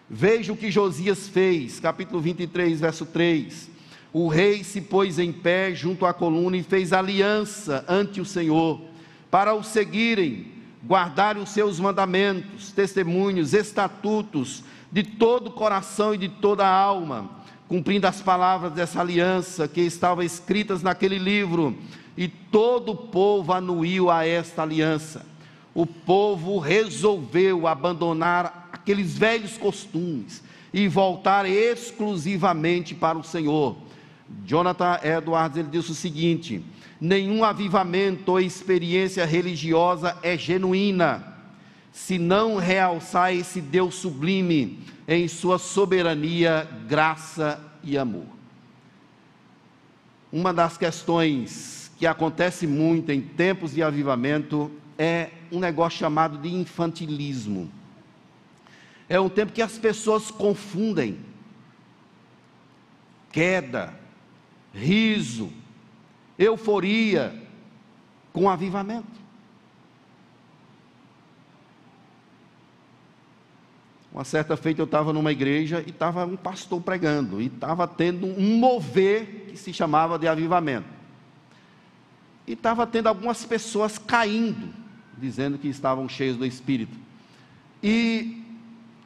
Veja 0.08 0.52
o 0.52 0.56
que 0.56 0.70
Josias 0.70 1.28
fez, 1.28 1.80
capítulo 1.80 2.20
23, 2.20 2.78
verso 2.78 3.04
3. 3.04 3.70
O 4.12 4.28
rei 4.28 4.62
se 4.62 4.80
pôs 4.80 5.18
em 5.18 5.32
pé 5.32 5.74
junto 5.74 6.06
à 6.06 6.14
coluna 6.14 6.56
e 6.56 6.62
fez 6.62 6.92
aliança 6.92 7.84
ante 7.88 8.20
o 8.20 8.24
Senhor, 8.24 8.89
para 9.30 9.54
o 9.54 9.62
seguirem, 9.62 10.46
guardar 10.82 11.36
os 11.36 11.50
seus 11.50 11.78
mandamentos, 11.78 12.72
testemunhos, 12.72 13.54
estatutos, 13.54 14.64
de 14.90 15.02
todo 15.02 15.48
o 15.48 15.52
coração 15.52 16.14
e 16.14 16.18
de 16.18 16.28
toda 16.28 16.66
a 16.66 16.74
alma, 16.74 17.30
cumprindo 17.68 18.06
as 18.06 18.20
palavras 18.20 18.72
dessa 18.72 19.00
aliança 19.00 19.68
que 19.68 19.80
estavam 19.80 20.24
escritas 20.24 20.82
naquele 20.82 21.18
livro, 21.18 21.76
e 22.16 22.26
todo 22.26 22.92
o 22.92 22.96
povo 22.96 23.52
anuiu 23.52 24.10
a 24.10 24.26
esta 24.26 24.62
aliança. 24.62 25.24
O 25.72 25.86
povo 25.86 26.58
resolveu 26.58 27.68
abandonar 27.68 28.68
aqueles 28.72 29.16
velhos 29.16 29.56
costumes 29.56 30.42
e 30.72 30.88
voltar 30.88 31.48
exclusivamente 31.48 32.94
para 32.94 33.16
o 33.16 33.22
Senhor. 33.22 33.76
Jonathan 34.44 34.98
Edwards 35.04 35.56
ele 35.56 35.68
disse 35.68 35.92
o 35.92 35.94
seguinte: 35.94 36.62
nenhum 37.00 37.42
avivamento 37.42 38.32
ou 38.32 38.40
experiência 38.40 39.24
religiosa 39.24 40.16
é 40.22 40.36
genuína 40.36 41.26
se 41.92 42.18
não 42.18 42.56
realçar 42.56 43.34
esse 43.34 43.60
Deus 43.60 43.96
sublime 43.96 44.78
em 45.08 45.26
sua 45.26 45.58
soberania, 45.58 46.68
graça 46.86 47.60
e 47.82 47.98
amor. 47.98 48.26
Uma 50.32 50.52
das 50.52 50.76
questões 50.76 51.90
que 51.98 52.06
acontece 52.06 52.66
muito 52.66 53.10
em 53.10 53.20
tempos 53.20 53.74
de 53.74 53.82
avivamento 53.82 54.70
é 54.96 55.30
um 55.50 55.58
negócio 55.58 55.98
chamado 55.98 56.38
de 56.38 56.48
infantilismo. 56.48 57.70
É 59.08 59.18
um 59.18 59.28
tempo 59.28 59.52
que 59.52 59.62
as 59.62 59.76
pessoas 59.76 60.30
confundem 60.30 61.18
queda, 63.32 63.94
riso, 64.72 65.52
euforia 66.40 67.34
com 68.32 68.48
avivamento. 68.48 69.20
Uma 74.12 74.24
certa 74.24 74.56
feita 74.56 74.80
eu 74.80 74.86
estava 74.86 75.12
numa 75.12 75.30
igreja 75.30 75.84
e 75.86 75.90
estava 75.90 76.24
um 76.24 76.36
pastor 76.36 76.80
pregando, 76.80 77.40
e 77.40 77.46
estava 77.46 77.86
tendo 77.86 78.26
um 78.26 78.56
mover 78.56 79.46
que 79.50 79.56
se 79.56 79.72
chamava 79.72 80.18
de 80.18 80.26
avivamento. 80.26 80.88
E 82.46 82.54
estava 82.54 82.86
tendo 82.86 83.06
algumas 83.06 83.44
pessoas 83.44 83.98
caindo, 83.98 84.74
dizendo 85.16 85.58
que 85.58 85.68
estavam 85.68 86.08
cheios 86.08 86.36
do 86.36 86.44
Espírito. 86.44 86.98
E 87.82 88.42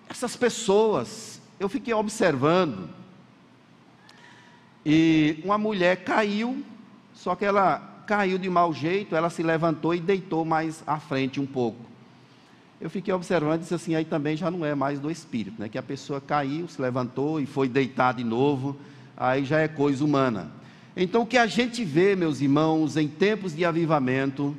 essas 0.09 0.37
pessoas, 0.37 1.41
eu 1.61 1.69
fiquei 1.69 1.93
observando, 1.93 2.89
e 4.87 5.41
uma 5.45 5.59
mulher 5.59 6.03
caiu, 6.05 6.65
só 7.15 7.35
que 7.35 7.45
ela 7.45 8.05
caiu 8.07 8.37
de 8.37 8.51
mau 8.51 8.75
jeito, 8.75 9.17
ela 9.17 9.31
se 9.31 9.43
levantou 9.43 9.95
e 9.95 10.01
deitou 10.01 10.45
mais 10.45 10.83
à 10.87 11.01
frente 11.01 11.41
um 11.41 11.47
pouco 11.47 11.95
eu 12.85 12.91
fiquei 12.91 13.15
observando 13.15 13.61
e 13.61 13.63
disse 13.63 13.75
assim, 13.75 13.95
aí 13.95 14.05
também 14.05 14.37
já 14.37 14.51
não 14.51 14.63
é 14.63 14.75
mais 14.75 15.01
do 15.01 15.11
espírito, 15.11 15.59
né? 15.59 15.71
Que 15.71 15.79
a 15.79 15.83
pessoa 15.83 16.21
caiu, 16.21 16.69
se 16.69 16.81
levantou 16.83 17.41
e 17.41 17.47
foi 17.47 17.67
deitar 17.67 18.13
de 18.13 18.23
novo, 18.23 18.77
aí 19.17 19.43
já 19.43 19.59
é 19.61 19.67
coisa 19.67 20.05
humana. 20.05 20.53
Então 20.95 21.23
o 21.23 21.27
que 21.27 21.39
a 21.39 21.47
gente 21.47 21.83
vê, 21.83 22.15
meus 22.15 22.43
irmãos, 22.43 22.99
em 22.99 23.09
tempos 23.09 23.57
de 23.57 23.65
avivamento, 23.65 24.55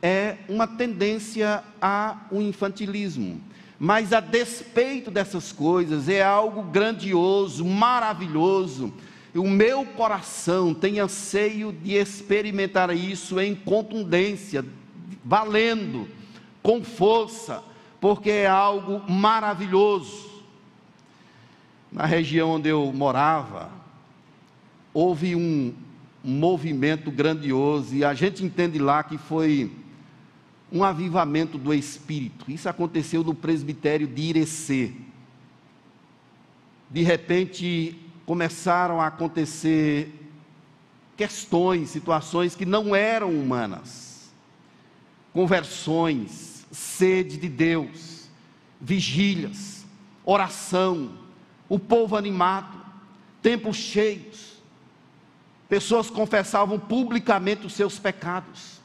é 0.00 0.36
uma 0.48 0.66
tendência 0.66 1.62
a 1.78 2.16
um 2.32 2.40
infantilismo. 2.40 3.38
Mas 3.78 4.14
a 4.14 4.20
despeito 4.20 5.10
dessas 5.10 5.52
coisas, 5.52 6.08
é 6.08 6.22
algo 6.22 6.62
grandioso, 6.62 7.66
maravilhoso. 7.66 8.94
O 9.38 9.48
meu 9.48 9.84
coração 9.84 10.74
tem 10.74 10.98
anseio 10.98 11.72
de 11.72 11.94
experimentar 11.94 12.94
isso 12.94 13.38
em 13.40 13.54
contundência, 13.54 14.64
valendo 15.24 16.08
com 16.62 16.82
força, 16.82 17.62
porque 18.00 18.30
é 18.30 18.46
algo 18.46 19.10
maravilhoso. 19.10 20.28
Na 21.90 22.04
região 22.04 22.50
onde 22.50 22.68
eu 22.68 22.92
morava, 22.92 23.70
houve 24.92 25.34
um 25.34 25.74
movimento 26.22 27.10
grandioso, 27.10 27.94
e 27.94 28.04
a 28.04 28.12
gente 28.14 28.44
entende 28.44 28.78
lá 28.78 29.02
que 29.02 29.16
foi 29.16 29.70
um 30.70 30.84
avivamento 30.84 31.56
do 31.56 31.72
espírito. 31.72 32.50
Isso 32.50 32.68
aconteceu 32.68 33.24
no 33.24 33.34
presbitério 33.34 34.06
de 34.06 34.22
Irecê. 34.22 34.92
De 36.90 37.02
repente, 37.02 37.96
começaram 38.28 39.00
a 39.00 39.06
acontecer 39.06 40.12
questões, 41.16 41.88
situações 41.88 42.54
que 42.54 42.66
não 42.66 42.94
eram 42.94 43.30
humanas, 43.30 44.30
conversões, 45.32 46.66
sede 46.70 47.38
de 47.38 47.48
Deus, 47.48 48.28
vigílias, 48.78 49.86
oração, 50.26 51.12
o 51.70 51.78
povo 51.78 52.16
animado, 52.16 52.78
templos 53.40 53.78
cheios, 53.78 54.58
pessoas 55.66 56.10
confessavam 56.10 56.78
publicamente 56.78 57.66
os 57.66 57.72
seus 57.72 57.98
pecados. 57.98 58.78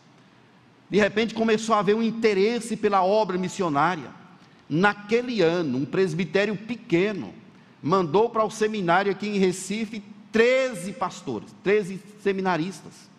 De 0.89 0.97
repente 0.97 1.33
começou 1.33 1.75
a 1.75 1.79
haver 1.79 1.97
um 1.97 2.01
interesse 2.01 2.77
pela 2.77 3.03
obra 3.03 3.37
missionária. 3.37 4.09
Naquele 4.69 5.41
ano, 5.41 5.79
um 5.79 5.85
presbitério 5.85 6.55
pequeno 6.55 7.42
mandou 7.83 8.29
para 8.29 8.43
o 8.43 8.49
seminário 8.49 9.11
aqui 9.11 9.27
em 9.27 9.37
Recife 9.37 10.01
13 10.31 10.93
pastores, 10.93 11.53
13 11.63 12.01
seminaristas 12.23 13.13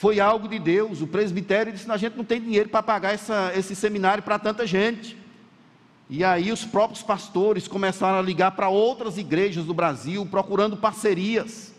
foi 0.00 0.18
algo 0.18 0.48
de 0.48 0.58
Deus. 0.58 1.02
O 1.02 1.06
presbitério 1.06 1.74
disse: 1.74 1.90
a 1.90 1.96
gente 1.98 2.16
não 2.16 2.24
tem 2.24 2.40
dinheiro 2.40 2.70
para 2.70 2.82
pagar 2.82 3.12
essa, 3.12 3.52
esse 3.54 3.76
seminário 3.76 4.22
para 4.22 4.38
tanta 4.38 4.66
gente. 4.66 5.14
E 6.08 6.24
aí 6.24 6.50
os 6.50 6.64
próprios 6.64 7.02
pastores 7.02 7.68
começaram 7.68 8.18
a 8.18 8.22
ligar 8.22 8.52
para 8.52 8.70
outras 8.70 9.18
igrejas 9.18 9.66
do 9.66 9.74
Brasil, 9.74 10.24
procurando 10.24 10.74
parcerias, 10.74 11.74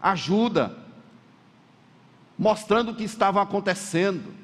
ajuda, 0.00 0.78
mostrando 2.38 2.92
o 2.92 2.94
que 2.94 3.04
estava 3.04 3.42
acontecendo. 3.42 4.34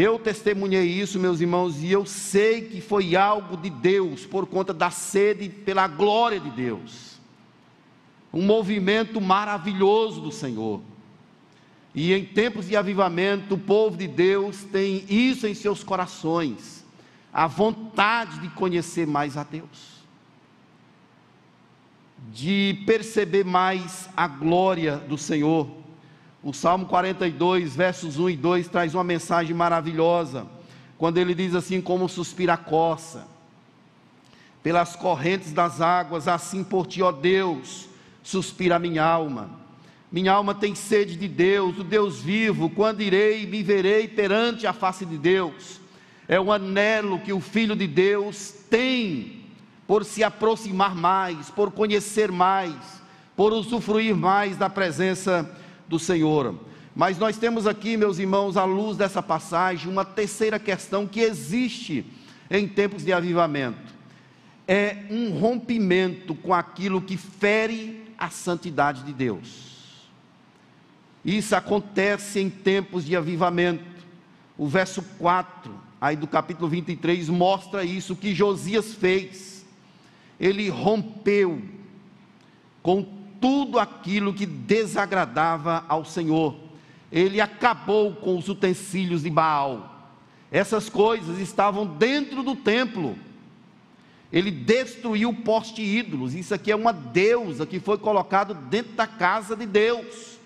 Eu 0.00 0.16
testemunhei 0.16 0.84
isso, 0.84 1.18
meus 1.18 1.40
irmãos, 1.40 1.82
e 1.82 1.90
eu 1.90 2.06
sei 2.06 2.62
que 2.62 2.80
foi 2.80 3.16
algo 3.16 3.56
de 3.56 3.68
Deus, 3.68 4.24
por 4.24 4.46
conta 4.46 4.72
da 4.72 4.90
sede 4.90 5.48
pela 5.48 5.88
glória 5.88 6.38
de 6.38 6.50
Deus. 6.50 7.18
Um 8.32 8.42
movimento 8.42 9.20
maravilhoso 9.20 10.20
do 10.20 10.30
Senhor. 10.30 10.80
E 11.92 12.12
em 12.12 12.24
tempos 12.24 12.68
de 12.68 12.76
avivamento, 12.76 13.56
o 13.56 13.58
povo 13.58 13.96
de 13.96 14.06
Deus 14.06 14.62
tem 14.62 15.04
isso 15.08 15.48
em 15.48 15.54
seus 15.54 15.82
corações, 15.82 16.86
a 17.32 17.48
vontade 17.48 18.38
de 18.38 18.50
conhecer 18.50 19.04
mais 19.04 19.36
a 19.36 19.42
Deus, 19.42 20.04
de 22.32 22.84
perceber 22.86 23.44
mais 23.44 24.08
a 24.16 24.28
glória 24.28 24.96
do 24.96 25.18
Senhor. 25.18 25.77
O 26.42 26.52
Salmo 26.52 26.86
42, 26.86 27.74
versos 27.74 28.18
1 28.18 28.30
e 28.30 28.36
2 28.36 28.68
traz 28.68 28.94
uma 28.94 29.02
mensagem 29.02 29.54
maravilhosa, 29.54 30.46
quando 30.96 31.18
ele 31.18 31.34
diz 31.34 31.54
assim: 31.54 31.80
Como 31.80 32.08
suspira 32.08 32.54
a 32.54 32.56
coça, 32.56 33.26
pelas 34.62 34.94
correntes 34.94 35.52
das 35.52 35.80
águas, 35.80 36.28
assim 36.28 36.62
por 36.62 36.86
ti, 36.86 37.02
ó 37.02 37.10
Deus, 37.10 37.88
suspira 38.22 38.76
a 38.76 38.78
minha 38.78 39.04
alma. 39.04 39.50
Minha 40.10 40.32
alma 40.32 40.54
tem 40.54 40.74
sede 40.74 41.16
de 41.16 41.28
Deus, 41.28 41.74
do 41.74 41.84
Deus 41.84 42.20
vivo. 42.20 42.70
Quando 42.70 43.02
irei, 43.02 43.44
me 43.46 43.62
verei 43.62 44.08
perante 44.08 44.66
a 44.66 44.72
face 44.72 45.04
de 45.04 45.18
Deus. 45.18 45.80
É 46.26 46.40
o 46.40 46.52
anelo 46.52 47.18
que 47.18 47.32
o 47.32 47.40
Filho 47.40 47.76
de 47.76 47.86
Deus 47.86 48.54
tem 48.70 49.44
por 49.86 50.04
se 50.04 50.22
aproximar 50.22 50.94
mais, 50.94 51.50
por 51.50 51.70
conhecer 51.70 52.30
mais, 52.30 52.74
por 53.36 53.52
usufruir 53.52 54.14
mais 54.14 54.56
da 54.56 54.70
presença 54.70 55.50
do 55.88 55.98
Senhor. 55.98 56.54
Mas 56.94 57.18
nós 57.18 57.38
temos 57.38 57.66
aqui, 57.66 57.96
meus 57.96 58.18
irmãos, 58.18 58.56
à 58.56 58.64
luz 58.64 58.96
dessa 58.96 59.22
passagem, 59.22 59.90
uma 59.90 60.04
terceira 60.04 60.58
questão 60.58 61.06
que 61.06 61.20
existe 61.20 62.04
em 62.50 62.66
tempos 62.66 63.04
de 63.04 63.12
avivamento. 63.12 63.94
É 64.66 65.04
um 65.10 65.30
rompimento 65.30 66.34
com 66.34 66.52
aquilo 66.52 67.00
que 67.00 67.16
fere 67.16 68.12
a 68.18 68.28
santidade 68.30 69.02
de 69.04 69.12
Deus. 69.12 69.68
Isso 71.24 71.54
acontece 71.54 72.40
em 72.40 72.50
tempos 72.50 73.04
de 73.04 73.16
avivamento. 73.16 73.84
O 74.56 74.66
verso 74.66 75.02
4, 75.18 75.72
aí 76.00 76.16
do 76.16 76.26
capítulo 76.26 76.68
23, 76.68 77.28
mostra 77.28 77.84
isso 77.84 78.16
que 78.16 78.34
Josias 78.34 78.94
fez. 78.94 79.64
Ele 80.38 80.68
rompeu 80.68 81.62
com 82.82 83.17
tudo 83.40 83.78
aquilo 83.78 84.34
que 84.34 84.46
desagradava 84.46 85.84
ao 85.88 86.04
Senhor. 86.04 86.56
Ele 87.10 87.40
acabou 87.40 88.14
com 88.14 88.36
os 88.36 88.48
utensílios 88.48 89.22
de 89.22 89.30
Baal. 89.30 90.12
Essas 90.50 90.88
coisas 90.88 91.38
estavam 91.38 91.86
dentro 91.86 92.42
do 92.42 92.54
templo. 92.54 93.16
Ele 94.32 94.50
destruiu 94.50 95.30
o 95.30 95.36
poste 95.36 95.82
ídolos. 95.82 96.34
Isso 96.34 96.54
aqui 96.54 96.70
é 96.70 96.76
uma 96.76 96.92
deusa 96.92 97.66
que 97.66 97.80
foi 97.80 97.96
colocado 97.98 98.54
dentro 98.54 98.92
da 98.92 99.06
casa 99.06 99.56
de 99.56 99.66
Deus 99.66 100.38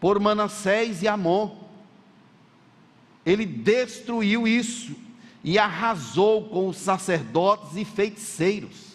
por 0.00 0.18
Manassés 0.18 1.02
e 1.02 1.08
Amon. 1.08 1.56
Ele 3.24 3.46
destruiu 3.46 4.48
isso 4.48 4.96
e 5.44 5.58
arrasou 5.58 6.48
com 6.48 6.66
os 6.66 6.76
sacerdotes 6.76 7.76
e 7.76 7.84
feiticeiros. 7.84 8.91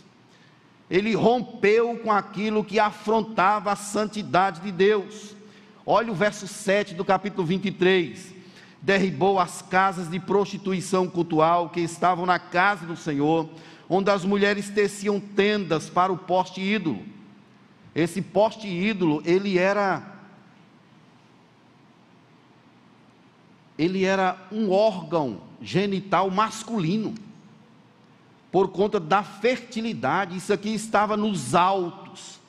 Ele 0.90 1.14
rompeu 1.14 1.98
com 1.98 2.12
aquilo 2.12 2.64
que 2.64 2.80
afrontava 2.80 3.72
a 3.72 3.76
santidade 3.76 4.62
de 4.62 4.72
Deus. 4.72 5.36
Olha 5.86 6.12
o 6.12 6.16
verso 6.16 6.48
7 6.48 6.94
do 6.94 7.04
capítulo 7.04 7.46
23. 7.46 8.34
Derribou 8.82 9.40
as 9.40 9.62
casas 9.62 10.10
de 10.10 10.20
prostituição 10.20 11.08
cultual 11.08 11.70
que 11.70 11.82
estavam 11.82 12.26
na 12.26 12.40
casa 12.40 12.86
do 12.86 12.96
Senhor, 12.96 13.50
onde 13.90 14.10
as 14.10 14.24
mulheres 14.24 14.70
teciam 14.70 15.20
tendas 15.20 15.90
para 15.90 16.12
o 16.12 16.18
poste 16.18 16.62
ídolo. 16.62 17.04
Esse 17.94 18.22
poste 18.22 18.68
ídolo, 18.68 19.22
ele 19.26 19.58
era 19.58 20.14
ele 23.78 24.06
era 24.06 24.38
um 24.52 24.72
órgão 24.72 25.42
genital 25.62 26.32
masculino, 26.32 27.14
por 28.52 28.70
conta 28.70 29.00
da 29.00 29.24
fertilidade. 29.24 30.38
Isso 30.38 30.54
aqui 30.54 30.74
estava 30.74 31.18
nos 31.18 31.54
altos, 31.54 32.40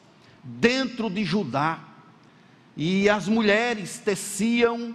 dentro 0.43 1.11
de 1.11 1.25
Judá. 1.25 1.81
E 2.77 3.09
as 3.09 3.27
mulheres 3.27 3.99
teciam, 3.99 4.95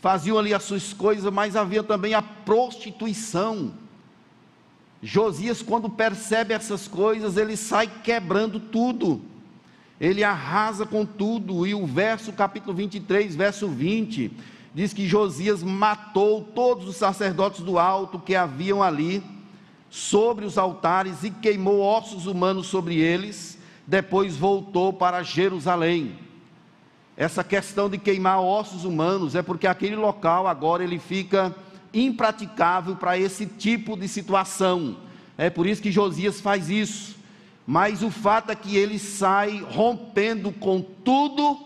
faziam 0.00 0.38
ali 0.38 0.52
as 0.52 0.64
suas 0.64 0.92
coisas, 0.92 1.32
mas 1.32 1.54
havia 1.54 1.82
também 1.82 2.14
a 2.14 2.22
prostituição. 2.22 3.72
Josias, 5.02 5.62
quando 5.62 5.88
percebe 5.88 6.52
essas 6.52 6.86
coisas, 6.86 7.36
ele 7.36 7.56
sai 7.56 7.86
quebrando 7.86 8.58
tudo. 8.58 9.22
Ele 10.00 10.24
arrasa 10.24 10.84
com 10.84 11.06
tudo. 11.06 11.66
E 11.66 11.74
o 11.74 11.86
verso, 11.86 12.32
capítulo 12.32 12.74
23, 12.74 13.36
verso 13.36 13.68
20, 13.68 14.32
diz 14.74 14.92
que 14.92 15.06
Josias 15.06 15.62
matou 15.62 16.42
todos 16.42 16.88
os 16.88 16.96
sacerdotes 16.96 17.60
do 17.60 17.78
alto 17.78 18.18
que 18.18 18.34
haviam 18.34 18.82
ali 18.82 19.22
sobre 19.90 20.46
os 20.46 20.56
altares 20.56 21.24
e 21.24 21.30
queimou 21.30 21.80
ossos 21.80 22.26
humanos 22.26 22.68
sobre 22.68 22.96
eles, 22.96 23.58
depois 23.86 24.36
voltou 24.36 24.92
para 24.92 25.22
Jerusalém. 25.22 26.16
Essa 27.16 27.42
questão 27.42 27.90
de 27.90 27.98
queimar 27.98 28.40
ossos 28.40 28.84
humanos 28.84 29.34
é 29.34 29.42
porque 29.42 29.66
aquele 29.66 29.96
local 29.96 30.46
agora 30.46 30.84
ele 30.84 30.98
fica 30.98 31.54
impraticável 31.92 32.94
para 32.96 33.18
esse 33.18 33.44
tipo 33.44 33.96
de 33.96 34.06
situação. 34.06 34.96
É 35.36 35.50
por 35.50 35.66
isso 35.66 35.82
que 35.82 35.90
Josias 35.90 36.40
faz 36.40 36.70
isso. 36.70 37.18
Mas 37.66 38.02
o 38.02 38.10
fato 38.10 38.50
é 38.50 38.54
que 38.54 38.76
ele 38.76 38.98
sai 38.98 39.64
rompendo 39.70 40.52
com 40.52 40.80
tudo 40.80 41.58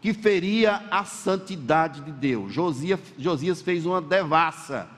que 0.00 0.12
feria 0.12 0.82
a 0.90 1.04
santidade 1.04 2.00
de 2.02 2.12
Deus. 2.12 2.52
Josias, 2.52 3.00
Josias 3.18 3.62
fez 3.62 3.84
uma 3.84 4.00
devassa 4.00 4.88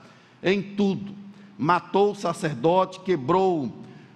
em 0.43 0.61
tudo. 0.61 1.26
Matou 1.57 2.11
o 2.11 2.15
sacerdote, 2.15 2.99
quebrou 2.99 3.71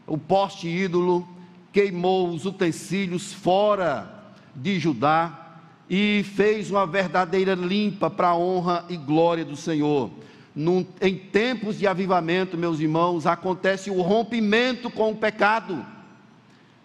o 0.06 0.18
poste 0.18 0.68
ídolo, 0.68 1.28
queimou 1.72 2.30
os 2.30 2.46
utensílios 2.46 3.34
fora 3.34 4.34
de 4.56 4.80
Judá 4.80 5.60
e 5.90 6.24
fez 6.36 6.70
uma 6.70 6.86
verdadeira 6.86 7.56
limpa 7.56 8.10
para 8.10 8.30
a 8.30 8.38
honra 8.38 8.86
e 8.90 8.96
glória 8.96 9.44
do 9.44 9.56
Senhor. 9.56 10.12
Num, 10.56 10.86
em 11.02 11.16
tempos 11.16 11.80
de 11.80 11.88
avivamento, 11.88 12.58
meus 12.58 12.80
irmãos, 12.80 13.26
acontece 13.26 13.90
o 13.90 14.02
rompimento 14.02 14.90
com 14.90 15.12
o 15.12 15.16
pecado. 15.16 15.86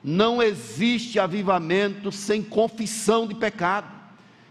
Não 0.02 0.42
existe 0.42 1.18
avivamento 1.18 2.12
sem 2.12 2.42
confissão 2.42 3.26
de 3.26 3.34
pecado 3.34 3.96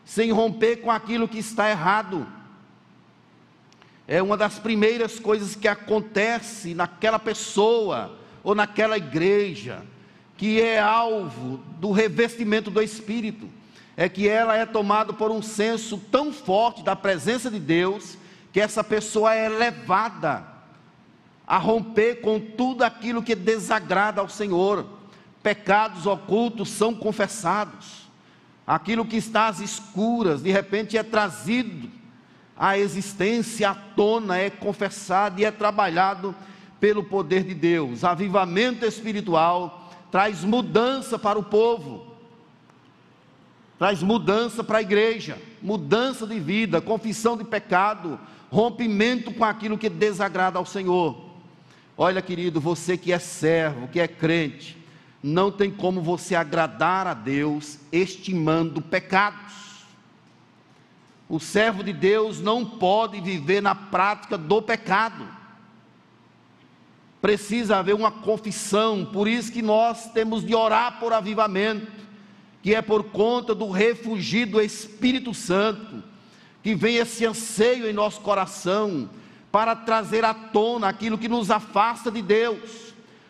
sem 0.06 0.32
romper 0.32 0.78
com 0.78 0.92
aquilo 0.92 1.28
que 1.28 1.40
está 1.40 1.70
errado. 1.70 2.26
É 4.08 4.22
uma 4.22 4.38
das 4.38 4.60
primeiras 4.60 5.20
coisas 5.20 5.56
que 5.56 5.68
acontece 5.68 6.76
naquela 6.76 7.18
pessoa 7.18 8.18
ou 8.44 8.54
naquela 8.54 8.98
igreja 8.98 9.84
que 10.38 10.62
é 10.62 10.80
alvo 10.80 11.58
do 11.80 11.92
revestimento 11.92 12.70
do 12.70 12.82
Espírito, 12.82 13.50
é 13.96 14.10
que 14.10 14.28
ela 14.28 14.56
é 14.56 14.66
tomada 14.66 15.14
por 15.14 15.32
um 15.32 15.42
senso 15.42 15.98
tão 15.98 16.32
forte 16.34 16.84
da 16.84 16.96
presença 16.96 17.50
de 17.50 17.60
Deus 17.60 18.18
que 18.52 18.60
essa 18.60 18.84
pessoa 18.84 19.34
é 19.34 19.48
levada 19.48 20.46
a 21.48 21.58
romper 21.58 22.22
com 22.22 22.40
tudo 22.40 22.84
aquilo 22.84 23.24
que 23.24 23.36
desagrada 23.36 24.20
ao 24.20 24.28
Senhor. 24.28 24.86
Pecados 25.42 26.06
ocultos 26.06 26.70
são 26.70 26.94
confessados 26.94 28.06
aquilo 28.66 29.06
que 29.06 29.18
está 29.18 29.48
às 29.48 29.60
escuras, 29.60 30.42
de 30.42 30.52
repente 30.52 30.98
é 30.98 31.04
trazido 31.04 31.90
à 32.58 32.78
existência, 32.78 33.70
à 33.70 33.76
tona, 33.76 34.38
é 34.38 34.50
confessado 34.50 35.42
e 35.42 35.46
é 35.46 35.52
trabalhado 35.52 36.36
pelo 36.80 37.04
poder 37.04 37.44
de 37.44 37.54
Deus. 37.54 38.04
Avivamento 38.04 38.86
espiritual 38.86 39.92
traz 40.12 40.44
mudança 40.44 41.20
para 41.20 41.38
o 41.38 41.44
povo, 41.44 42.06
traz 43.78 44.02
mudança 44.02 44.64
para 44.64 44.78
a 44.78 44.82
igreja, 44.82 45.38
mudança 45.62 46.26
de 46.26 46.40
vida, 46.40 46.80
confissão 46.80 47.36
de 47.36 47.44
pecado, 47.44 48.20
rompimento 48.50 49.34
com 49.34 49.44
aquilo 49.44 49.78
que 49.78 49.90
desagrada 49.90 50.58
ao 50.58 50.66
Senhor. 50.66 51.26
Olha, 51.98 52.22
querido, 52.22 52.62
você 52.62 52.98
que 52.98 53.12
é 53.12 53.20
servo, 53.20 53.88
que 53.88 54.00
é 54.00 54.08
crente, 54.08 54.78
não 55.24 55.52
tem 55.52 55.72
como 55.72 56.02
você 56.02 56.36
agradar 56.36 57.08
a 57.08 57.14
Deus 57.14 57.80
estimando 57.92 58.82
pecados. 58.82 59.75
O 61.28 61.40
servo 61.40 61.84
de 61.84 61.92
Deus 61.92 62.40
não 62.40 62.66
pode 62.66 63.20
viver 63.20 63.62
na 63.62 63.74
prática 63.74 64.38
do 64.38 64.62
pecado. 64.62 65.28
Precisa 67.22 67.78
haver 67.78 67.96
uma 67.96 68.12
confissão, 68.12 69.06
por 69.06 69.28
isso 69.28 69.52
que 69.52 69.62
nós 69.62 70.12
temos 70.12 70.46
de 70.46 70.54
orar 70.54 71.00
por 71.00 71.12
avivamento, 71.12 71.92
que 72.62 72.76
é 72.76 72.82
por 72.82 73.04
conta 73.06 73.56
do 73.56 73.70
refugio 73.72 74.46
do 74.48 74.62
Espírito 74.62 75.34
Santo, 75.34 76.04
que 76.62 76.76
vem 76.76 76.98
esse 76.98 77.26
anseio 77.26 77.90
em 77.90 77.94
nosso 77.94 78.22
coração 78.22 79.10
para 79.52 79.76
trazer 79.76 80.24
à 80.24 80.34
tona 80.34 80.88
aquilo 80.88 81.18
que 81.18 81.28
nos 81.28 81.50
afasta 81.50 82.12
de 82.12 82.22
Deus 82.22 82.86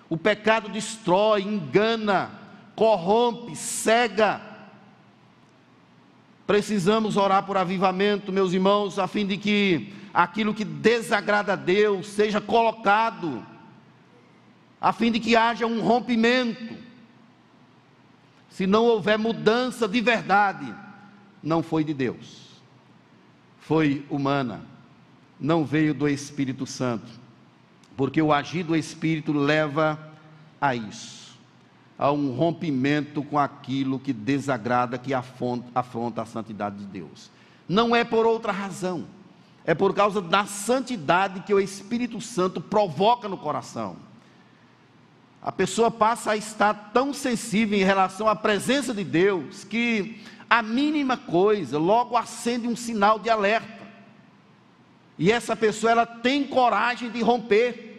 o 0.09 0.17
pecado 0.17 0.69
destrói, 0.69 1.41
engana, 1.41 2.31
corrompe, 2.75 3.55
cega. 3.55 4.41
Precisamos 6.45 7.17
orar 7.17 7.45
por 7.45 7.57
avivamento, 7.57 8.31
meus 8.31 8.53
irmãos, 8.53 8.99
a 8.99 9.07
fim 9.07 9.25
de 9.25 9.37
que 9.37 9.93
aquilo 10.13 10.53
que 10.53 10.63
desagrada 10.63 11.53
a 11.53 11.55
Deus 11.55 12.07
seja 12.07 12.39
colocado, 12.39 13.45
a 14.79 14.93
fim 14.93 15.11
de 15.11 15.19
que 15.19 15.35
haja 15.35 15.65
um 15.65 15.81
rompimento. 15.81 16.75
Se 18.49 18.67
não 18.67 18.85
houver 18.85 19.17
mudança 19.17 19.87
de 19.87 19.99
verdade, 19.99 20.73
não 21.41 21.61
foi 21.61 21.83
de 21.83 21.93
Deus, 21.93 22.61
foi 23.59 24.05
humana, 24.09 24.65
não 25.39 25.65
veio 25.65 25.93
do 25.93 26.07
Espírito 26.07 26.65
Santo 26.65 27.25
porque 27.95 28.21
o 28.21 28.33
agir 28.33 28.63
do 28.63 28.75
Espírito 28.75 29.31
leva 29.31 29.99
a 30.59 30.75
isso, 30.75 31.24
a 31.97 32.11
um 32.11 32.35
rompimento 32.35 33.23
com 33.23 33.39
aquilo 33.39 33.99
que 33.99 34.11
desagrada, 34.11 34.97
que 34.97 35.13
afronta, 35.13 35.67
afronta 35.73 36.21
a 36.21 36.25
santidade 36.25 36.77
de 36.77 36.85
Deus. 36.85 37.31
Não 37.67 37.95
é 37.95 38.03
por 38.03 38.25
outra 38.25 38.51
razão, 38.51 39.05
é 39.63 39.73
por 39.73 39.93
causa 39.93 40.21
da 40.21 40.45
santidade 40.45 41.41
que 41.41 41.53
o 41.53 41.59
Espírito 41.59 42.19
Santo 42.21 42.59
provoca 42.59 43.27
no 43.27 43.37
coração. 43.37 43.95
A 45.41 45.51
pessoa 45.51 45.91
passa 45.91 46.31
a 46.31 46.37
estar 46.37 46.91
tão 46.91 47.13
sensível 47.13 47.77
em 47.77 47.83
relação 47.83 48.27
à 48.27 48.35
presença 48.35 48.93
de 48.93 49.03
Deus 49.03 49.63
que 49.63 50.19
a 50.49 50.61
mínima 50.61 51.17
coisa 51.17 51.77
logo 51.77 52.17
acende 52.17 52.67
um 52.67 52.75
sinal 52.75 53.19
de 53.19 53.29
alerta. 53.29 53.85
E 55.17 55.31
essa 55.31 55.55
pessoa 55.55 55.91
ela 55.91 56.05
tem 56.05 56.43
coragem 56.43 57.09
de 57.09 57.21
romper. 57.21 57.94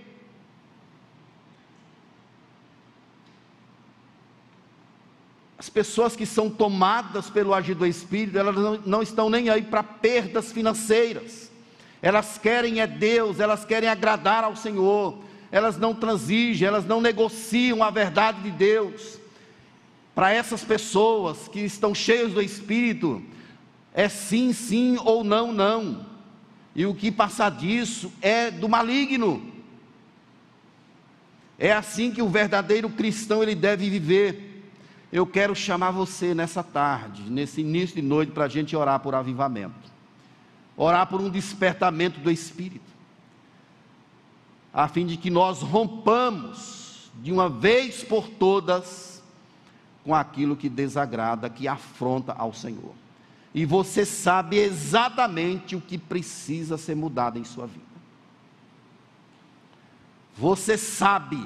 As 5.66 5.70
pessoas 5.70 6.14
que 6.14 6.24
são 6.24 6.48
tomadas 6.48 7.28
pelo 7.28 7.52
agir 7.52 7.74
do 7.74 7.84
Espírito, 7.84 8.38
elas 8.38 8.54
não, 8.54 8.80
não 8.86 9.02
estão 9.02 9.28
nem 9.28 9.48
aí 9.48 9.62
para 9.62 9.82
perdas 9.82 10.52
financeiras. 10.52 11.50
Elas 12.00 12.38
querem 12.38 12.80
é 12.80 12.86
Deus, 12.86 13.40
elas 13.40 13.64
querem 13.64 13.88
agradar 13.88 14.44
ao 14.44 14.54
Senhor. 14.54 15.18
Elas 15.50 15.76
não 15.76 15.92
transigem, 15.92 16.68
elas 16.68 16.86
não 16.86 17.00
negociam 17.00 17.82
a 17.82 17.90
verdade 17.90 18.42
de 18.42 18.52
Deus. 18.52 19.18
para 20.14 20.32
essas 20.32 20.62
pessoas 20.62 21.48
que 21.48 21.58
estão 21.58 21.92
cheias 21.92 22.32
do 22.32 22.40
Espírito, 22.40 23.20
é 23.92 24.08
sim, 24.08 24.52
sim 24.52 24.96
ou 25.04 25.24
não, 25.24 25.52
não. 25.52 26.06
E 26.76 26.86
o 26.86 26.94
que 26.94 27.10
passar 27.10 27.50
disso 27.50 28.12
é 28.22 28.52
do 28.52 28.68
maligno. 28.68 29.52
É 31.58 31.72
assim 31.72 32.12
que 32.12 32.22
o 32.22 32.28
verdadeiro 32.28 32.88
cristão 32.88 33.42
ele 33.42 33.56
deve 33.56 33.90
viver. 33.90 34.45
Eu 35.16 35.26
quero 35.26 35.54
chamar 35.56 35.92
você 35.92 36.34
nessa 36.34 36.62
tarde, 36.62 37.22
nesse 37.30 37.62
início 37.62 37.96
de 37.96 38.02
noite, 38.02 38.32
para 38.32 38.44
a 38.44 38.48
gente 38.48 38.76
orar 38.76 39.00
por 39.00 39.14
avivamento, 39.14 39.90
orar 40.76 41.06
por 41.06 41.22
um 41.22 41.30
despertamento 41.30 42.20
do 42.20 42.30
Espírito, 42.30 42.84
a 44.74 44.86
fim 44.88 45.06
de 45.06 45.16
que 45.16 45.30
nós 45.30 45.62
rompamos 45.62 47.10
de 47.22 47.32
uma 47.32 47.48
vez 47.48 48.04
por 48.04 48.28
todas 48.28 49.22
com 50.04 50.14
aquilo 50.14 50.54
que 50.54 50.68
desagrada, 50.68 51.48
que 51.48 51.66
afronta 51.66 52.34
ao 52.34 52.52
Senhor. 52.52 52.92
E 53.54 53.64
você 53.64 54.04
sabe 54.04 54.58
exatamente 54.58 55.74
o 55.74 55.80
que 55.80 55.96
precisa 55.96 56.76
ser 56.76 56.94
mudado 56.94 57.38
em 57.38 57.44
sua 57.44 57.66
vida. 57.66 57.86
Você 60.36 60.76
sabe. 60.76 61.42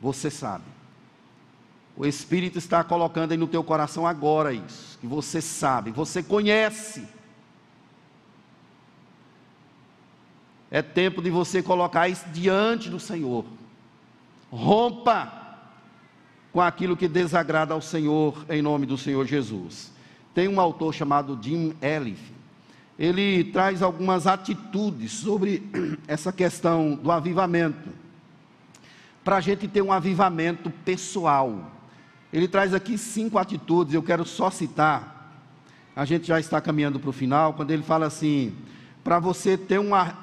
Você 0.00 0.30
sabe. 0.30 0.77
O 1.98 2.06
Espírito 2.06 2.58
está 2.58 2.84
colocando 2.84 3.32
aí 3.32 3.36
no 3.36 3.48
teu 3.48 3.64
coração 3.64 4.06
agora 4.06 4.52
isso, 4.52 4.96
que 5.00 5.06
você 5.06 5.40
sabe, 5.42 5.90
você 5.90 6.22
conhece. 6.22 7.02
É 10.70 10.80
tempo 10.80 11.20
de 11.20 11.28
você 11.28 11.60
colocar 11.60 12.08
isso 12.08 12.24
diante 12.28 12.88
do 12.88 13.00
Senhor. 13.00 13.44
Rompa 14.48 15.56
com 16.52 16.60
aquilo 16.60 16.96
que 16.96 17.08
desagrada 17.08 17.74
ao 17.74 17.80
Senhor, 17.80 18.46
em 18.48 18.62
nome 18.62 18.86
do 18.86 18.96
Senhor 18.96 19.26
Jesus. 19.26 19.90
Tem 20.32 20.46
um 20.46 20.60
autor 20.60 20.94
chamado 20.94 21.36
Jim 21.42 21.74
Elif. 21.82 22.20
Ele 22.96 23.42
traz 23.42 23.82
algumas 23.82 24.28
atitudes 24.28 25.10
sobre 25.10 25.68
essa 26.06 26.32
questão 26.32 26.94
do 26.94 27.10
avivamento, 27.10 27.88
para 29.24 29.38
a 29.38 29.40
gente 29.40 29.66
ter 29.66 29.82
um 29.82 29.92
avivamento 29.92 30.70
pessoal. 30.84 31.72
Ele 32.32 32.46
traz 32.46 32.74
aqui 32.74 32.98
cinco 32.98 33.38
atitudes, 33.38 33.94
eu 33.94 34.02
quero 34.02 34.24
só 34.24 34.50
citar. 34.50 35.18
A 35.96 36.04
gente 36.04 36.26
já 36.26 36.38
está 36.38 36.60
caminhando 36.60 37.00
para 37.00 37.10
o 37.10 37.12
final, 37.12 37.54
quando 37.54 37.70
ele 37.70 37.82
fala 37.82 38.06
assim: 38.06 38.54
para 39.02 39.18
você 39.18 39.56
ter 39.56 39.78
uma, 39.78 40.16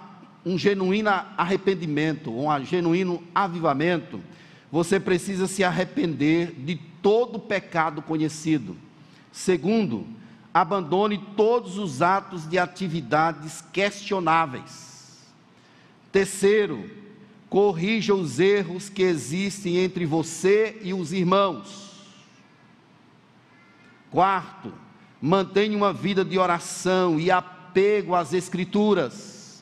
um 0.45 0.57
genuíno 0.57 1.09
arrependimento, 1.37 2.31
um 2.31 2.63
genuíno 2.63 3.23
avivamento, 3.33 4.21
você 4.71 4.99
precisa 4.99 5.47
se 5.47 5.63
arrepender 5.63 6.53
de 6.59 6.75
todo 7.01 7.39
pecado 7.39 8.01
conhecido. 8.01 8.77
Segundo, 9.31 10.07
abandone 10.53 11.17
todos 11.35 11.77
os 11.77 12.01
atos 12.01 12.47
de 12.47 12.57
atividades 12.57 13.63
questionáveis. 13.73 15.19
Terceiro, 16.11 16.89
corrija 17.49 18.15
os 18.15 18.39
erros 18.39 18.87
que 18.87 19.03
existem 19.03 19.77
entre 19.77 20.05
você 20.05 20.79
e 20.81 20.93
os 20.93 21.11
irmãos. 21.11 21.84
Quarto, 24.15 24.71
mantenha 25.21 25.75
uma 25.75 25.91
vida 25.91 26.23
de 26.23 26.39
oração 26.39 27.19
e 27.19 27.29
apego 27.29 28.15
às 28.15 28.31
Escrituras. 28.31 29.61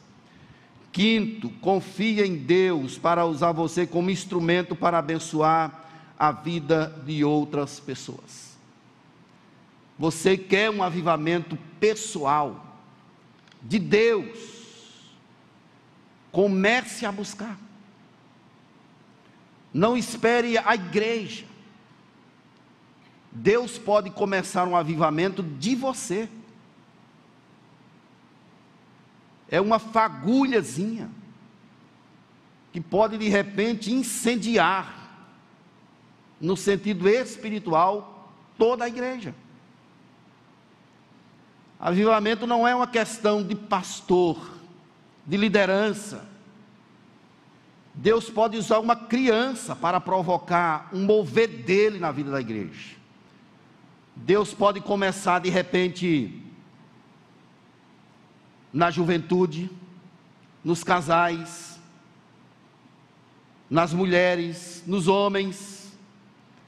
Quinto, 0.92 1.50
confia 1.60 2.24
em 2.24 2.36
Deus 2.36 2.96
para 2.96 3.26
usar 3.26 3.52
você 3.52 3.88
como 3.88 4.12
instrumento 4.12 4.76
para 4.76 5.00
abençoar 5.00 5.86
a 6.20 6.32
vida 6.32 7.02
de 7.04 7.24
outras 7.24 7.80
pessoas. 7.80 8.56
Você 9.98 10.38
quer 10.38 10.70
um 10.70 10.84
avivamento 10.84 11.58
pessoal 11.80 12.78
de 13.60 13.80
Deus? 13.80 14.38
Comece 16.32 17.08
a 17.08 17.12
buscar. 17.12 17.58
Não 19.74 19.98
espere 19.98 20.60
a 20.60 20.76
igreja. 20.76 21.53
Deus 23.36 23.78
pode 23.78 24.12
começar 24.12 24.68
um 24.68 24.76
avivamento 24.76 25.42
de 25.42 25.76
você 25.76 26.30
é 29.54 29.62
uma 29.62 29.78
fagulhazinha 29.78 31.12
que 32.72 32.82
pode 32.82 33.20
de 33.20 33.30
repente 33.30 33.94
incendiar, 33.94 34.92
no 36.42 36.58
sentido 36.58 37.08
espiritual, 37.08 38.34
toda 38.58 38.86
a 38.86 38.88
igreja. 38.88 39.36
Avivamento 41.80 42.48
não 42.48 42.68
é 42.68 42.74
uma 42.74 42.88
questão 42.88 43.44
de 43.44 43.54
pastor, 43.54 44.40
de 45.24 45.38
liderança. 45.38 46.28
Deus 47.94 48.32
pode 48.32 48.58
usar 48.58 48.80
uma 48.80 48.96
criança 48.96 49.76
para 49.76 50.02
provocar 50.02 50.90
um 50.92 51.04
mover 51.04 51.48
dele 51.48 52.00
na 52.00 52.12
vida 52.12 52.32
da 52.32 52.42
igreja. 52.42 53.03
Deus 54.16 54.54
pode 54.54 54.80
começar 54.82 55.40
de 55.40 55.50
repente 55.50 56.42
na 58.72 58.90
juventude, 58.90 59.70
nos 60.64 60.84
casais, 60.84 61.80
nas 63.70 63.94
mulheres, 63.94 64.84
nos 64.86 65.08
homens. 65.08 65.92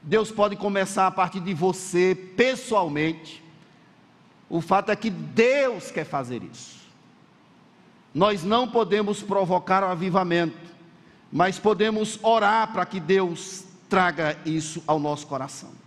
Deus 0.02 0.32
pode 0.32 0.56
começar 0.56 1.08
a 1.08 1.12
partir 1.12 1.40
de 1.40 1.54
você 1.54 2.16
pessoalmente. 2.36 3.44
O 4.50 4.62
fato 4.62 4.92
é 4.92 4.96
que 4.96 5.10
Deus 5.10 5.92
quer 5.92 6.06
fazer 6.06 6.44
isso. 6.44 6.76
Nós 8.14 8.44
não 8.44 8.68
podemos 8.68 9.22
provocar 9.22 9.84
o 9.84 9.88
avivamento, 9.88 10.58
mas 11.32 11.60
podemos 11.60 12.20
orar 12.24 12.72
para 12.72 12.86
que 12.86 13.00
Deus 13.00 13.66
traga 13.90 14.38
isso 14.46 14.84
ao 14.88 15.00
nosso 15.00 15.28
coração. 15.28 15.85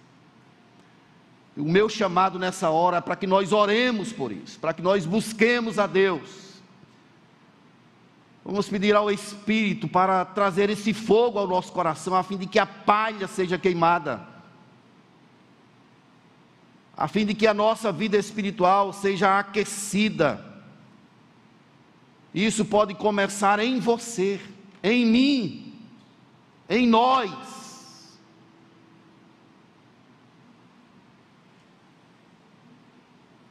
O 1.59 1.65
meu 1.65 1.89
chamado 1.89 2.39
nessa 2.39 2.71
hora 2.71 2.99
é 2.99 3.01
para 3.01 3.17
que 3.17 3.27
nós 3.27 3.53
oremos 3.53 4.13
por 4.13 4.31
isso, 4.31 4.61
para 4.61 4.73
que 4.73 4.81
nós 4.81 5.05
busquemos 5.05 5.77
a 5.77 5.89
Deus. 5.89 6.49
Vamos 8.45 8.69
pedir 8.69 8.95
ao 8.95 9.11
Espírito 9.11 9.89
para 9.89 10.25
trazer 10.25 10.71
esse 10.71 10.95
fogo 10.95 11.37
ao 11.37 11.49
nosso 11.49 11.73
coração, 11.73 12.15
a 12.15 12.23
fim 12.23 12.37
de 12.37 12.47
que 12.47 12.61
a 12.61 12.65
palha 12.65 13.27
seja 13.27 13.59
queimada, 13.59 14.25
a 16.97 17.09
fim 17.09 17.27
de 17.27 17.35
que 17.35 17.47
a 17.47 17.53
nossa 17.53 17.91
vida 17.91 18.17
espiritual 18.17 18.93
seja 18.93 19.39
aquecida. 19.39 20.45
Isso 22.33 22.65
pode 22.65 22.95
começar 22.95 23.59
em 23.59 23.81
você, 23.81 24.41
em 24.81 25.05
mim, 25.05 25.75
em 26.69 26.87
nós. 26.87 27.68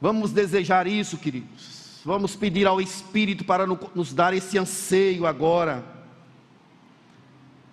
Vamos 0.00 0.32
desejar 0.32 0.86
isso, 0.86 1.18
queridos. 1.18 2.00
Vamos 2.04 2.36
pedir 2.36 2.66
ao 2.66 2.80
Espírito 2.80 3.44
para 3.44 3.66
nos 3.66 4.14
dar 4.14 4.32
esse 4.32 4.56
anseio 4.56 5.26
agora. 5.26 5.84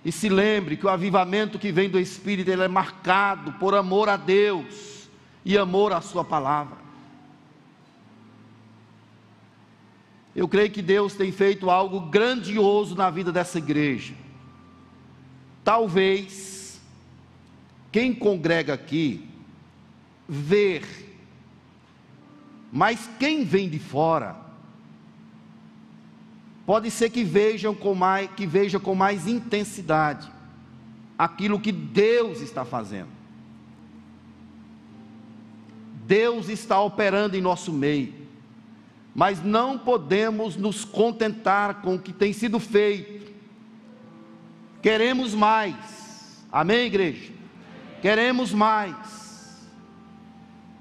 E 0.04 0.12
se 0.12 0.30
lembre 0.30 0.78
que 0.78 0.86
o 0.86 0.90
avivamento 0.90 1.60
que 1.60 1.72
vem 1.72 1.90
do 1.90 2.00
Espírito 2.00 2.50
ele 2.50 2.64
é 2.64 2.68
marcado 2.68 3.54
por 3.54 3.74
amor 3.76 4.10
a 4.10 4.18
Deus 4.18 5.08
e 5.44 5.58
amor 5.58 5.94
à 5.94 6.02
Sua 6.02 6.24
palavra. 6.24 6.78
Eu 10.36 10.48
creio 10.48 10.70
que 10.70 10.82
Deus 10.82 11.14
tem 11.14 11.32
feito 11.32 11.70
algo 11.70 12.02
grandioso 12.02 12.94
na 12.94 13.10
vida 13.10 13.32
dessa 13.32 13.58
igreja. 13.58 14.14
Talvez 15.64 16.82
quem 17.92 18.14
congrega 18.14 18.74
aqui 18.74 19.28
ver 20.28 21.05
mas 22.76 23.10
quem 23.18 23.46
vem 23.46 23.70
de 23.70 23.80
fora 23.80 24.36
pode 26.66 26.92
ser 26.92 27.10
que 27.10 27.24
vejam 27.24 27.74
com 27.74 27.96
mais, 27.96 28.30
que 28.32 28.46
veja 28.46 28.78
com 28.78 28.94
mais 28.94 29.30
intensidade 29.30 30.30
aquilo 31.18 31.58
que 31.58 31.72
Deus 31.72 32.42
está 32.42 32.66
fazendo. 32.66 33.08
Deus 36.06 36.50
está 36.50 36.82
operando 36.82 37.38
em 37.38 37.42
nosso 37.42 37.72
meio, 37.72 38.14
mas 39.16 39.42
não 39.42 39.78
podemos 39.78 40.58
nos 40.58 40.84
contentar 40.84 41.82
com 41.82 41.96
o 41.96 42.00
que 42.00 42.12
tem 42.12 42.34
sido 42.34 42.60
feito. 42.60 43.32
Queremos 44.82 45.34
mais. 45.34 46.44
Amém, 46.52 46.88
igreja? 46.88 47.32
Queremos 48.02 48.52
mais. 48.52 49.15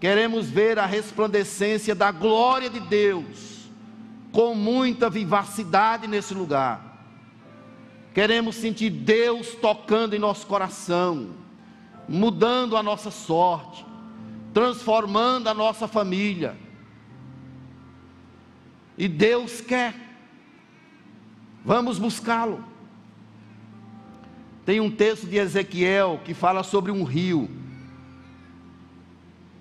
Queremos 0.04 0.50
ver 0.50 0.78
a 0.78 0.84
resplandecência 0.84 1.94
da 1.94 2.12
glória 2.12 2.68
de 2.68 2.78
Deus 2.78 3.70
com 4.32 4.54
muita 4.54 5.08
vivacidade 5.08 6.06
nesse 6.06 6.34
lugar. 6.34 7.08
Queremos 8.12 8.56
sentir 8.56 8.90
Deus 8.90 9.54
tocando 9.54 10.14
em 10.14 10.18
nosso 10.18 10.46
coração. 10.46 11.30
mudando 12.06 12.76
a 12.76 12.82
nossa 12.82 13.10
sorte, 13.10 13.82
transformando 14.52 15.48
a 15.48 15.54
nossa 15.54 15.88
família. 15.88 16.54
E 18.98 19.08
Deus 19.08 19.62
quer. 19.62 19.94
Vamos 21.64 21.98
buscá-lo. 21.98 22.62
Tem 24.66 24.80
um 24.80 24.90
texto 24.90 25.26
de 25.26 25.38
Ezequiel 25.38 26.20
que 26.22 26.34
fala 26.34 26.62
sobre 26.62 26.92
um 26.92 27.04
rio. 27.04 27.63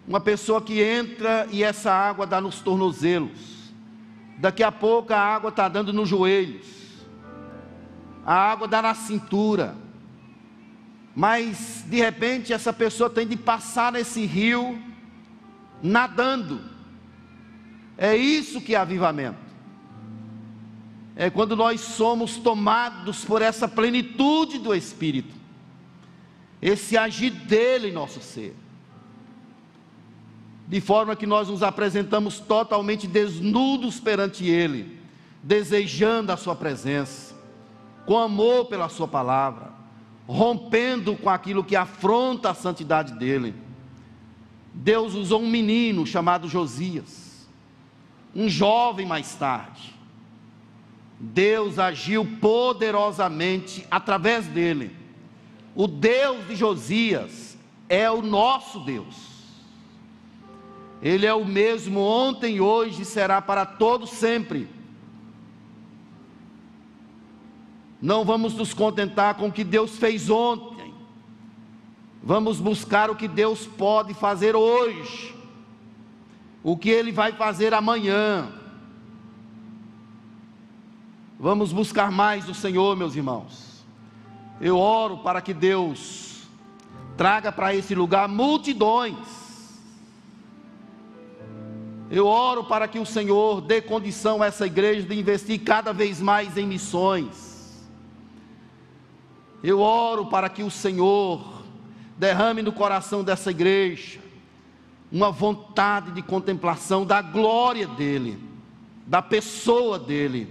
Uma 0.08 0.20
pessoa 0.20 0.62
que 0.62 0.82
entra 0.82 1.48
e 1.52 1.64
essa 1.64 1.92
água 1.92 2.28
dá 2.28 2.42
nos 2.42 2.60
tornozelos. 2.60 3.72
Daqui 4.38 4.64
a 4.64 4.72
pouco 4.72 5.14
a 5.14 5.20
água 5.20 5.50
está 5.50 5.68
dando 5.68 5.94
nos 5.94 6.10
joelhos. 6.10 6.66
A 8.26 8.34
água 8.34 8.68
dá 8.68 8.82
na 8.82 8.94
cintura. 8.94 9.76
Mas 11.16 11.86
de 11.88 11.98
repente 11.98 12.52
essa 12.52 12.74
pessoa 12.74 13.10
tem 13.10 13.28
de 13.28 13.38
passar 13.38 13.92
nesse 13.92 14.26
rio 14.26 14.82
nadando. 15.82 16.62
É 17.98 18.16
isso 18.16 18.60
que 18.60 18.76
é 18.76 18.78
avivamento 18.78 19.44
é 21.16 21.30
quando 21.30 21.56
nós 21.56 21.82
somos 21.82 22.38
tomados 22.38 23.24
por 23.24 23.42
essa 23.42 23.68
plenitude 23.68 24.58
do 24.58 24.74
Espírito, 24.74 25.34
esse 26.62 26.98
agir 26.98 27.30
dele 27.30 27.90
em 27.90 27.94
nosso 27.94 28.22
ser, 28.22 28.56
de 30.68 30.80
forma 30.80 31.16
que 31.16 31.26
nós 31.26 31.50
nos 31.50 31.62
apresentamos 31.62 32.40
totalmente 32.40 33.08
desnudos 33.08 34.00
perante 34.00 34.46
Ele, 34.48 35.00
desejando 35.42 36.32
a 36.32 36.38
Sua 36.38 36.56
presença, 36.56 37.36
com 38.06 38.18
amor 38.18 38.66
pela 38.66 38.90
Sua 38.90 39.08
palavra, 39.08 39.72
rompendo 40.28 41.16
com 41.16 41.30
aquilo 41.30 41.64
que 41.64 41.76
afronta 41.76 42.52
a 42.52 42.54
santidade 42.54 43.14
dEle. 43.14 43.54
Deus 44.74 45.14
usou 45.14 45.42
um 45.42 45.50
menino 45.50 46.06
chamado 46.06 46.48
Josias, 46.48 47.48
um 48.36 48.50
jovem 48.50 49.06
mais 49.06 49.36
tarde, 49.36 49.94
Deus 51.20 51.80
agiu 51.80 52.26
poderosamente 52.42 53.88
através 53.90 54.46
dele. 54.46 54.94
O 55.74 55.88
Deus 55.88 56.46
de 56.48 56.56
Josias 56.56 57.58
é 57.88 58.12
o 58.12 58.22
nosso 58.22 58.82
Deus. 58.82 59.33
Ele 61.04 61.28
é 61.28 61.34
o 61.34 61.46
mesmo 61.46 62.00
ontem, 62.00 62.60
hoje 62.60 63.04
e 63.04 63.06
será 63.06 63.40
para 63.40 63.66
todo 63.66 64.08
sempre. 64.08 64.68
Não 68.02 68.26
vamos 68.26 68.56
nos 68.56 68.74
contentar 68.74 69.36
com 69.36 69.50
o 69.50 69.52
que 69.52 69.64
Deus 69.64 69.98
fez 69.98 70.30
ontem. 70.30 70.94
Vamos 72.24 72.60
buscar 72.60 73.12
o 73.12 73.16
que 73.16 73.28
Deus 73.28 73.68
pode 73.68 74.16
fazer 74.16 74.56
hoje. 74.56 75.36
O 76.64 76.76
que 76.76 76.90
ele 76.90 77.12
vai 77.12 77.34
fazer 77.34 77.74
amanhã 77.74 78.64
Vamos 81.44 81.74
buscar 81.74 82.10
mais 82.10 82.46
do 82.46 82.54
Senhor, 82.54 82.96
meus 82.96 83.18
irmãos. 83.18 83.86
Eu 84.62 84.78
oro 84.78 85.18
para 85.18 85.42
que 85.42 85.54
Deus 85.54 86.48
traga 87.18 87.52
para 87.52 87.76
esse 87.76 87.94
lugar 87.94 88.30
multidões. 88.30 89.18
Eu 92.10 92.28
oro 92.28 92.64
para 92.64 92.88
que 92.88 93.00
o 93.00 93.06
Senhor 93.06 93.62
dê 93.62 93.82
condição 93.82 94.42
a 94.42 94.48
essa 94.48 94.66
igreja 94.66 95.08
de 95.08 95.20
investir 95.20 95.62
cada 95.64 95.92
vez 95.94 96.22
mais 96.22 96.58
em 96.58 96.68
missões. 96.68 97.84
Eu 99.64 99.80
oro 99.80 100.26
para 100.26 100.50
que 100.50 100.62
o 100.62 100.70
Senhor 100.70 101.64
derrame 102.18 102.62
no 102.62 102.72
coração 102.72 103.24
dessa 103.24 103.52
igreja 103.52 104.20
uma 105.12 105.32
vontade 105.32 106.12
de 106.12 106.22
contemplação 106.22 107.06
da 107.06 107.22
glória 107.22 107.88
dEle, 107.88 108.40
da 109.06 109.22
pessoa 109.22 110.00
dEle 110.00 110.50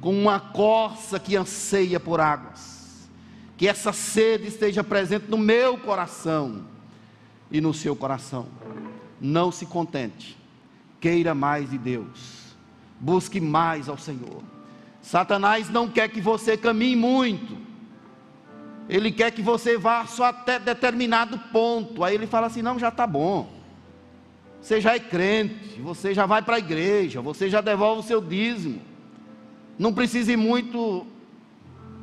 com 0.00 0.16
uma 0.16 0.38
corça 0.38 1.18
que 1.18 1.36
anseia 1.36 1.98
por 1.98 2.20
águas. 2.20 3.08
Que 3.56 3.66
essa 3.66 3.92
sede 3.92 4.46
esteja 4.46 4.84
presente 4.84 5.26
no 5.28 5.36
meu 5.36 5.76
coração 5.78 6.64
e 7.50 7.60
no 7.60 7.74
seu 7.74 7.96
coração. 7.96 8.46
Não 9.20 9.50
se 9.50 9.66
contente, 9.66 10.38
queira 11.00 11.34
mais 11.34 11.70
de 11.70 11.78
Deus, 11.78 12.56
busque 13.00 13.40
mais 13.40 13.88
ao 13.88 13.98
Senhor. 13.98 14.42
Satanás 15.00 15.70
não 15.70 15.88
quer 15.88 16.08
que 16.08 16.20
você 16.20 16.56
caminhe 16.56 16.96
muito, 16.96 17.56
ele 18.88 19.12
quer 19.12 19.30
que 19.30 19.42
você 19.42 19.76
vá 19.76 20.06
só 20.06 20.24
até 20.24 20.58
determinado 20.58 21.38
ponto. 21.52 22.02
Aí 22.02 22.14
ele 22.14 22.26
fala 22.26 22.46
assim: 22.46 22.62
não, 22.62 22.78
já 22.78 22.88
está 22.88 23.06
bom. 23.06 23.52
Você 24.62 24.80
já 24.80 24.94
é 24.94 24.98
crente, 24.98 25.80
você 25.80 26.14
já 26.14 26.26
vai 26.26 26.42
para 26.42 26.56
a 26.56 26.58
igreja, 26.58 27.20
você 27.20 27.48
já 27.48 27.60
devolve 27.60 28.00
o 28.00 28.04
seu 28.04 28.20
dízimo 28.20 28.88
não 29.78 29.94
precise 29.94 30.36
muito, 30.36 31.06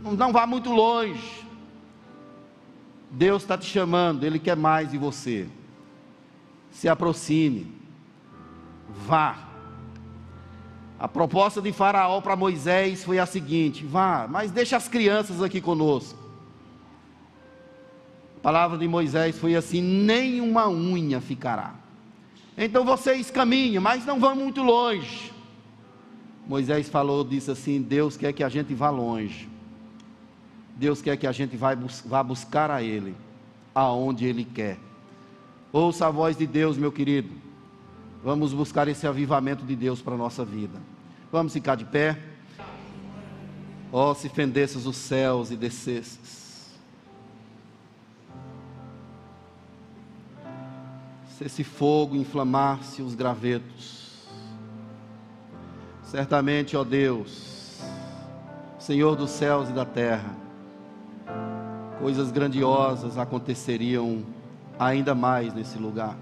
não 0.02 0.32
vá 0.32 0.48
muito 0.48 0.72
longe. 0.72 1.46
Deus 3.12 3.44
está 3.44 3.58
te 3.58 3.66
chamando, 3.66 4.24
Ele 4.24 4.40
quer 4.40 4.56
mais 4.56 4.92
de 4.92 4.98
você. 4.98 5.48
Se 6.72 6.88
aproxime, 6.88 7.72
vá. 8.90 9.38
A 11.00 11.08
proposta 11.08 11.62
de 11.62 11.72
Faraó 11.74 12.22
para 12.22 12.36
Moisés 12.36 13.04
foi 13.04 13.20
a 13.20 13.26
seguinte: 13.26 13.86
vá, 13.86 14.28
mas 14.30 14.52
deixa 14.52 14.78
as 14.78 14.88
crianças 14.88 15.42
aqui 15.42 15.60
conosco. 15.60 16.18
A 18.38 18.40
palavra 18.42 18.78
de 18.78 18.88
Moisés 18.88 19.38
foi 19.38 19.56
assim: 19.56 19.82
nem 19.82 20.40
uma 20.40 20.70
unha 20.70 21.20
ficará. 21.20 21.76
Então 22.58 22.86
vocês 22.86 23.30
caminham, 23.30 23.84
mas 23.84 24.06
não 24.06 24.20
vão 24.20 24.36
muito 24.36 24.64
longe. 24.64 25.34
Moisés 26.48 26.88
falou, 26.88 27.24
disse 27.24 27.52
assim: 27.52 27.82
Deus 27.82 28.16
quer 28.16 28.32
que 28.32 28.44
a 28.44 28.50
gente 28.50 28.74
vá 28.74 28.90
longe. 28.90 29.50
Deus 30.76 31.02
quer 31.02 31.18
que 31.18 31.26
a 31.26 31.32
gente 31.32 31.58
vá, 31.58 31.76
vá 32.06 32.22
buscar 32.22 32.70
a 32.70 32.82
Ele, 32.82 33.16
aonde 33.74 34.26
Ele 34.26 34.46
quer. 34.46 34.78
Ouça 35.72 36.08
a 36.08 36.10
voz 36.12 36.38
de 36.38 36.46
Deus, 36.46 36.78
meu 36.78 36.92
querido. 36.92 37.30
Vamos 38.26 38.52
buscar 38.52 38.90
esse 38.90 39.08
avivamento 39.08 39.64
de 39.64 39.76
Deus 39.76 40.02
para 40.02 40.16
a 40.16 40.18
nossa 40.18 40.44
vida. 40.44 40.82
Vamos 41.32 41.54
ficar 41.54 41.76
de 41.76 41.86
pé. 41.86 42.20
Ó, 43.94 44.12
oh, 44.12 44.16
se 44.16 44.28
fendesses 44.28 44.86
os 44.86 44.98
céus 44.98 45.52
e 45.52 45.56
descesses. 45.56 46.76
Se 51.38 51.46
esse 51.46 51.64
fogo 51.64 52.18
inflamasse 52.18 53.02
os 53.02 53.16
gravetos 53.16 54.06
Certamente, 56.06 56.78
ó 56.78 56.84
Deus, 56.84 57.82
Senhor 58.80 59.16
dos 59.16 59.32
céus 59.32 59.70
e 59.70 59.74
da 59.74 59.84
terra, 59.84 60.34
coisas 62.00 62.32
grandiosas 62.32 63.18
aconteceriam 63.18 64.24
ainda 64.80 65.16
mais 65.16 65.54
nesse 65.54 65.78
lugar. 65.80 66.16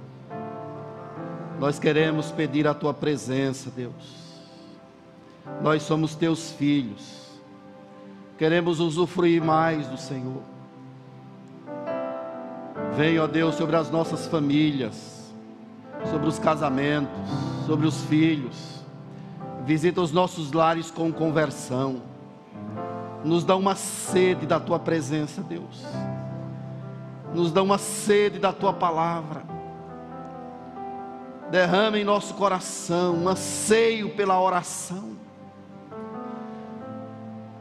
Nós 1.59 1.79
queremos 1.79 2.31
pedir 2.31 2.67
a 2.67 2.73
tua 2.73 2.93
presença, 2.93 3.69
Deus. 3.69 3.93
Nós 5.61 5.83
somos 5.83 6.15
teus 6.15 6.51
filhos. 6.51 7.23
Queremos 8.37 8.79
usufruir 8.79 9.43
mais 9.43 9.87
do 9.87 9.97
Senhor. 9.97 10.41
Vem, 12.95 13.19
ó 13.19 13.27
Deus, 13.27 13.55
sobre 13.55 13.75
as 13.75 13.89
nossas 13.89 14.27
famílias, 14.27 15.31
sobre 16.09 16.27
os 16.27 16.37
casamentos, 16.37 17.29
sobre 17.65 17.87
os 17.87 18.03
filhos 18.03 18.73
Visita 19.65 20.01
os 20.01 20.11
nossos 20.11 20.51
lares 20.51 20.91
com 20.91 21.11
conversão. 21.11 22.01
Nos 23.23 23.45
dá 23.45 23.55
uma 23.55 23.75
sede 23.75 24.45
da 24.45 24.59
tua 24.59 24.77
presença, 24.77 25.41
Deus. 25.41 25.85
Nos 27.33 27.51
dá 27.51 27.63
uma 27.63 27.77
sede 27.77 28.39
da 28.39 28.51
tua 28.51 28.73
palavra. 28.73 29.52
Derrama 31.53 31.99
em 31.99 32.03
nosso 32.03 32.33
coração 32.33 33.13
um 33.13 33.29
anseio 33.29 34.09
pela 34.15 34.41
oração. 34.41 35.15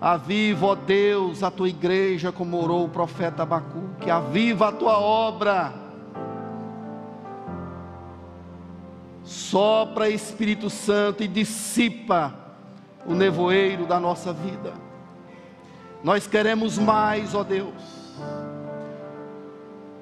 Aviva, 0.01 0.69
ó 0.69 0.75
Deus, 0.75 1.43
a 1.43 1.51
tua 1.51 1.69
igreja, 1.69 2.33
como 2.33 2.57
orou 2.57 2.87
o 2.87 2.89
profeta 2.89 3.43
Abacuque. 3.43 4.11
Aviva 4.11 4.69
a 4.69 4.73
tua 4.73 4.99
obra 4.99 5.75
Sopra 9.23 10.09
Espírito 10.09 10.71
Santo 10.71 11.23
e 11.23 11.29
dissipa 11.29 12.35
o 13.05 13.13
nevoeiro 13.13 13.85
da 13.85 14.01
nossa 14.01 14.33
vida. 14.33 14.73
Nós 16.03 16.27
queremos 16.27 16.79
mais, 16.79 17.35
ó 17.35 17.45
Deus. 17.45 17.75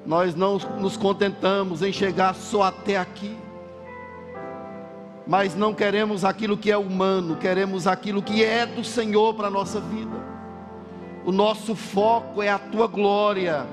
Nós 0.05 0.33
não 0.33 0.57
nos 0.79 0.95
contentamos 0.95 1.81
em 1.81 1.91
chegar 1.91 2.33
só 2.33 2.63
até 2.63 2.95
aqui. 2.95 3.40
Mas 5.25 5.55
não 5.55 5.73
queremos 5.73 6.25
aquilo 6.25 6.57
que 6.57 6.71
é 6.71 6.77
humano, 6.77 7.35
queremos 7.35 7.87
aquilo 7.87 8.21
que 8.21 8.43
é 8.43 8.65
do 8.65 8.83
Senhor 8.83 9.33
para 9.33 9.47
a 9.47 9.51
nossa 9.51 9.79
vida. 9.79 10.17
O 11.23 11.31
nosso 11.31 11.75
foco 11.75 12.41
é 12.41 12.49
a 12.49 12.57
tua 12.57 12.87
glória, 12.87 13.65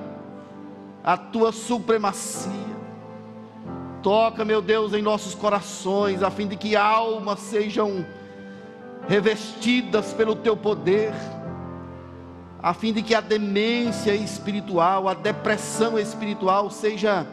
a 1.02 1.16
tua 1.16 1.50
supremacia. 1.50 2.68
Toca, 4.02 4.44
meu 4.44 4.60
Deus, 4.60 4.92
em 4.92 5.02
nossos 5.02 5.34
corações, 5.34 6.22
a 6.22 6.30
fim 6.30 6.46
de 6.46 6.56
que 6.56 6.76
almas 6.76 7.40
sejam 7.40 8.04
revestidas 9.08 10.12
pelo 10.12 10.36
teu 10.36 10.56
poder, 10.56 11.12
a 12.62 12.74
fim 12.74 12.92
de 12.92 13.02
que 13.02 13.14
a 13.14 13.20
demência 13.20 14.14
espiritual, 14.14 15.08
a 15.08 15.14
depressão 15.14 15.98
espiritual 15.98 16.70
seja 16.70 17.26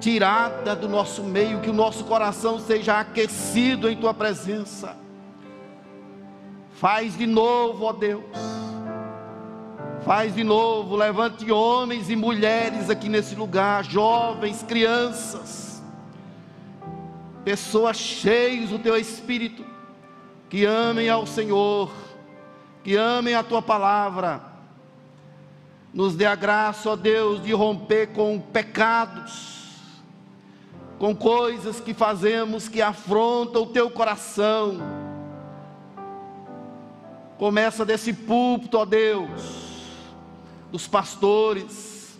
tirada 0.00 0.74
do 0.76 0.88
nosso 0.88 1.22
meio, 1.22 1.60
que 1.60 1.70
o 1.70 1.74
nosso 1.74 2.04
coração 2.04 2.58
seja 2.58 3.00
aquecido 3.00 3.88
em 3.88 3.96
tua 3.96 4.12
presença. 4.12 4.96
Faz 6.72 7.16
de 7.16 7.26
novo, 7.26 7.84
ó 7.84 7.92
Deus. 7.92 8.24
Faz 10.04 10.34
de 10.34 10.44
novo, 10.44 10.94
levante 10.94 11.50
homens 11.50 12.08
e 12.10 12.14
mulheres 12.14 12.88
aqui 12.88 13.08
nesse 13.08 13.34
lugar, 13.34 13.82
jovens, 13.82 14.62
crianças, 14.62 15.82
pessoas 17.44 17.96
cheias 17.96 18.70
do 18.70 18.78
teu 18.78 18.96
espírito, 18.96 19.64
que 20.48 20.64
amem 20.64 21.08
ao 21.08 21.26
Senhor, 21.26 21.90
que 22.84 22.94
amem 22.94 23.34
a 23.34 23.42
tua 23.42 23.60
palavra. 23.60 24.40
Nos 25.92 26.14
dê 26.14 26.26
a 26.26 26.36
graça, 26.36 26.90
ó 26.90 26.94
Deus, 26.94 27.42
de 27.42 27.52
romper 27.52 28.12
com 28.12 28.38
pecados, 28.38 29.55
com 30.98 31.14
coisas 31.14 31.80
que 31.80 31.92
fazemos 31.92 32.68
que 32.68 32.80
afrontam 32.80 33.62
o 33.62 33.66
teu 33.66 33.90
coração. 33.90 34.78
Começa 37.38 37.84
desse 37.84 38.12
púlpito, 38.12 38.78
ó 38.78 38.84
Deus, 38.86 39.82
dos 40.72 40.88
pastores, 40.88 42.18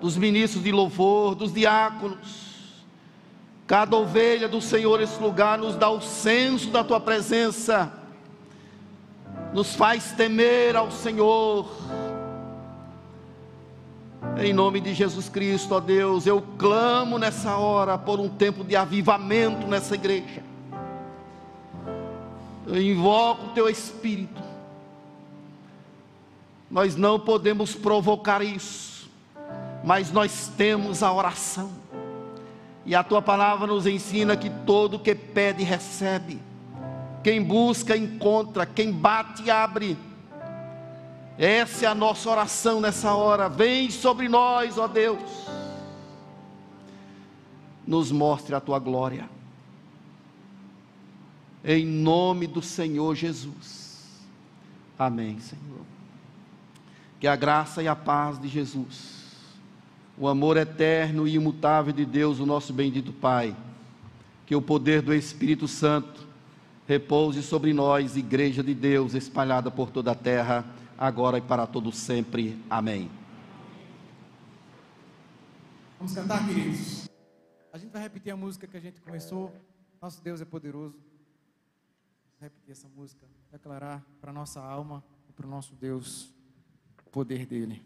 dos 0.00 0.16
ministros 0.16 0.64
de 0.64 0.72
louvor, 0.72 1.36
dos 1.36 1.52
diáconos. 1.52 2.46
Cada 3.64 3.96
ovelha 3.96 4.48
do 4.48 4.60
Senhor, 4.60 5.00
esse 5.00 5.20
lugar, 5.20 5.58
nos 5.58 5.76
dá 5.76 5.88
o 5.88 6.00
senso 6.00 6.70
da 6.70 6.82
tua 6.82 7.00
presença, 7.00 7.92
nos 9.52 9.74
faz 9.74 10.12
temer 10.12 10.76
ao 10.76 10.90
Senhor 10.90 11.68
em 14.38 14.52
nome 14.52 14.80
de 14.80 14.92
Jesus 14.92 15.28
Cristo, 15.28 15.74
ó 15.74 15.80
Deus, 15.80 16.26
eu 16.26 16.42
clamo 16.58 17.18
nessa 17.18 17.56
hora 17.56 17.96
por 17.96 18.20
um 18.20 18.28
tempo 18.28 18.62
de 18.62 18.76
avivamento 18.76 19.66
nessa 19.66 19.94
igreja. 19.94 20.42
Eu 22.66 22.80
invoco 22.80 23.46
o 23.46 23.50
teu 23.50 23.68
Espírito. 23.68 24.42
Nós 26.70 26.96
não 26.96 27.18
podemos 27.18 27.74
provocar 27.74 28.42
isso, 28.42 29.08
mas 29.84 30.12
nós 30.12 30.50
temos 30.56 31.02
a 31.02 31.12
oração. 31.12 31.70
E 32.84 32.94
a 32.94 33.02
tua 33.02 33.22
palavra 33.22 33.66
nos 33.66 33.86
ensina 33.86 34.36
que 34.36 34.50
todo 34.50 34.98
que 34.98 35.14
pede, 35.14 35.64
recebe. 35.64 36.40
Quem 37.22 37.42
busca, 37.42 37.96
encontra. 37.96 38.66
Quem 38.66 38.92
bate, 38.92 39.50
abre. 39.50 39.96
Essa 41.38 41.84
é 41.84 41.88
a 41.88 41.94
nossa 41.94 42.30
oração 42.30 42.80
nessa 42.80 43.14
hora. 43.14 43.48
Vem 43.48 43.90
sobre 43.90 44.28
nós, 44.28 44.78
ó 44.78 44.88
Deus. 44.88 45.20
Nos 47.86 48.10
mostre 48.10 48.54
a 48.54 48.60
tua 48.60 48.78
glória. 48.78 49.28
Em 51.62 51.84
nome 51.84 52.46
do 52.46 52.62
Senhor 52.62 53.14
Jesus. 53.14 54.24
Amém, 54.98 55.38
Senhor. 55.40 55.84
Que 57.20 57.26
a 57.26 57.36
graça 57.36 57.82
e 57.82 57.88
a 57.88 57.94
paz 57.94 58.40
de 58.40 58.48
Jesus, 58.48 59.24
o 60.18 60.28
amor 60.28 60.56
eterno 60.56 61.26
e 61.28 61.34
imutável 61.34 61.92
de 61.92 62.04
Deus, 62.04 62.40
o 62.40 62.46
nosso 62.46 62.72
bendito 62.72 63.12
Pai, 63.12 63.54
que 64.46 64.54
o 64.54 64.62
poder 64.62 65.02
do 65.02 65.12
Espírito 65.12 65.66
Santo 65.66 66.26
repouse 66.86 67.42
sobre 67.42 67.72
nós, 67.72 68.16
Igreja 68.16 68.62
de 68.62 68.74
Deus 68.74 69.14
espalhada 69.14 69.70
por 69.70 69.90
toda 69.90 70.12
a 70.12 70.14
terra 70.14 70.64
agora 70.98 71.38
e 71.38 71.40
para 71.40 71.66
todo 71.66 71.92
sempre. 71.92 72.62
Amém. 72.68 73.10
Vamos 75.98 76.14
cantar, 76.14 76.46
queridos. 76.46 77.08
A 77.72 77.78
gente 77.78 77.90
vai 77.90 78.02
repetir 78.02 78.32
a 78.32 78.36
música 78.36 78.66
que 78.66 78.76
a 78.76 78.80
gente 78.80 79.00
começou. 79.00 79.54
Nosso 80.00 80.22
Deus 80.22 80.40
é 80.40 80.44
poderoso. 80.44 80.94
Vamos 80.94 82.40
repetir 82.40 82.72
essa 82.72 82.88
música, 82.88 83.26
declarar 83.50 84.04
para 84.20 84.32
nossa 84.32 84.60
alma 84.60 85.02
e 85.28 85.32
para 85.32 85.46
o 85.46 85.50
nosso 85.50 85.74
Deus 85.74 86.34
o 87.06 87.10
poder 87.10 87.46
dele. 87.46 87.82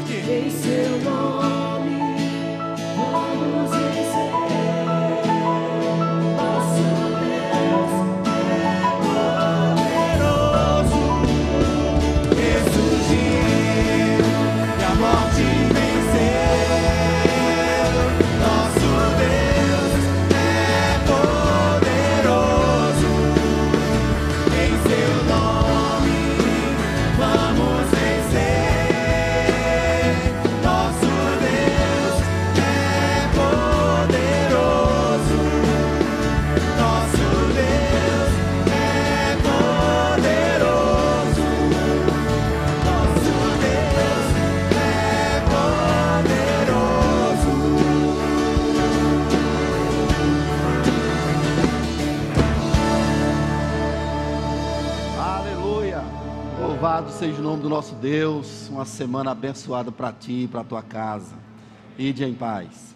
aqui. 0.00 0.30
Em 0.30 0.50
seu 0.50 0.98
nome. 1.02 1.59
Seja 57.20 57.38
o 57.38 57.42
nome 57.42 57.62
do 57.62 57.68
nosso 57.68 57.94
Deus. 57.96 58.70
Uma 58.70 58.86
semana 58.86 59.32
abençoada 59.32 59.92
para 59.92 60.10
ti 60.10 60.44
e 60.44 60.48
para 60.48 60.64
tua 60.64 60.80
casa. 60.80 61.34
Ide 61.98 62.24
em 62.24 62.32
paz. 62.32 62.89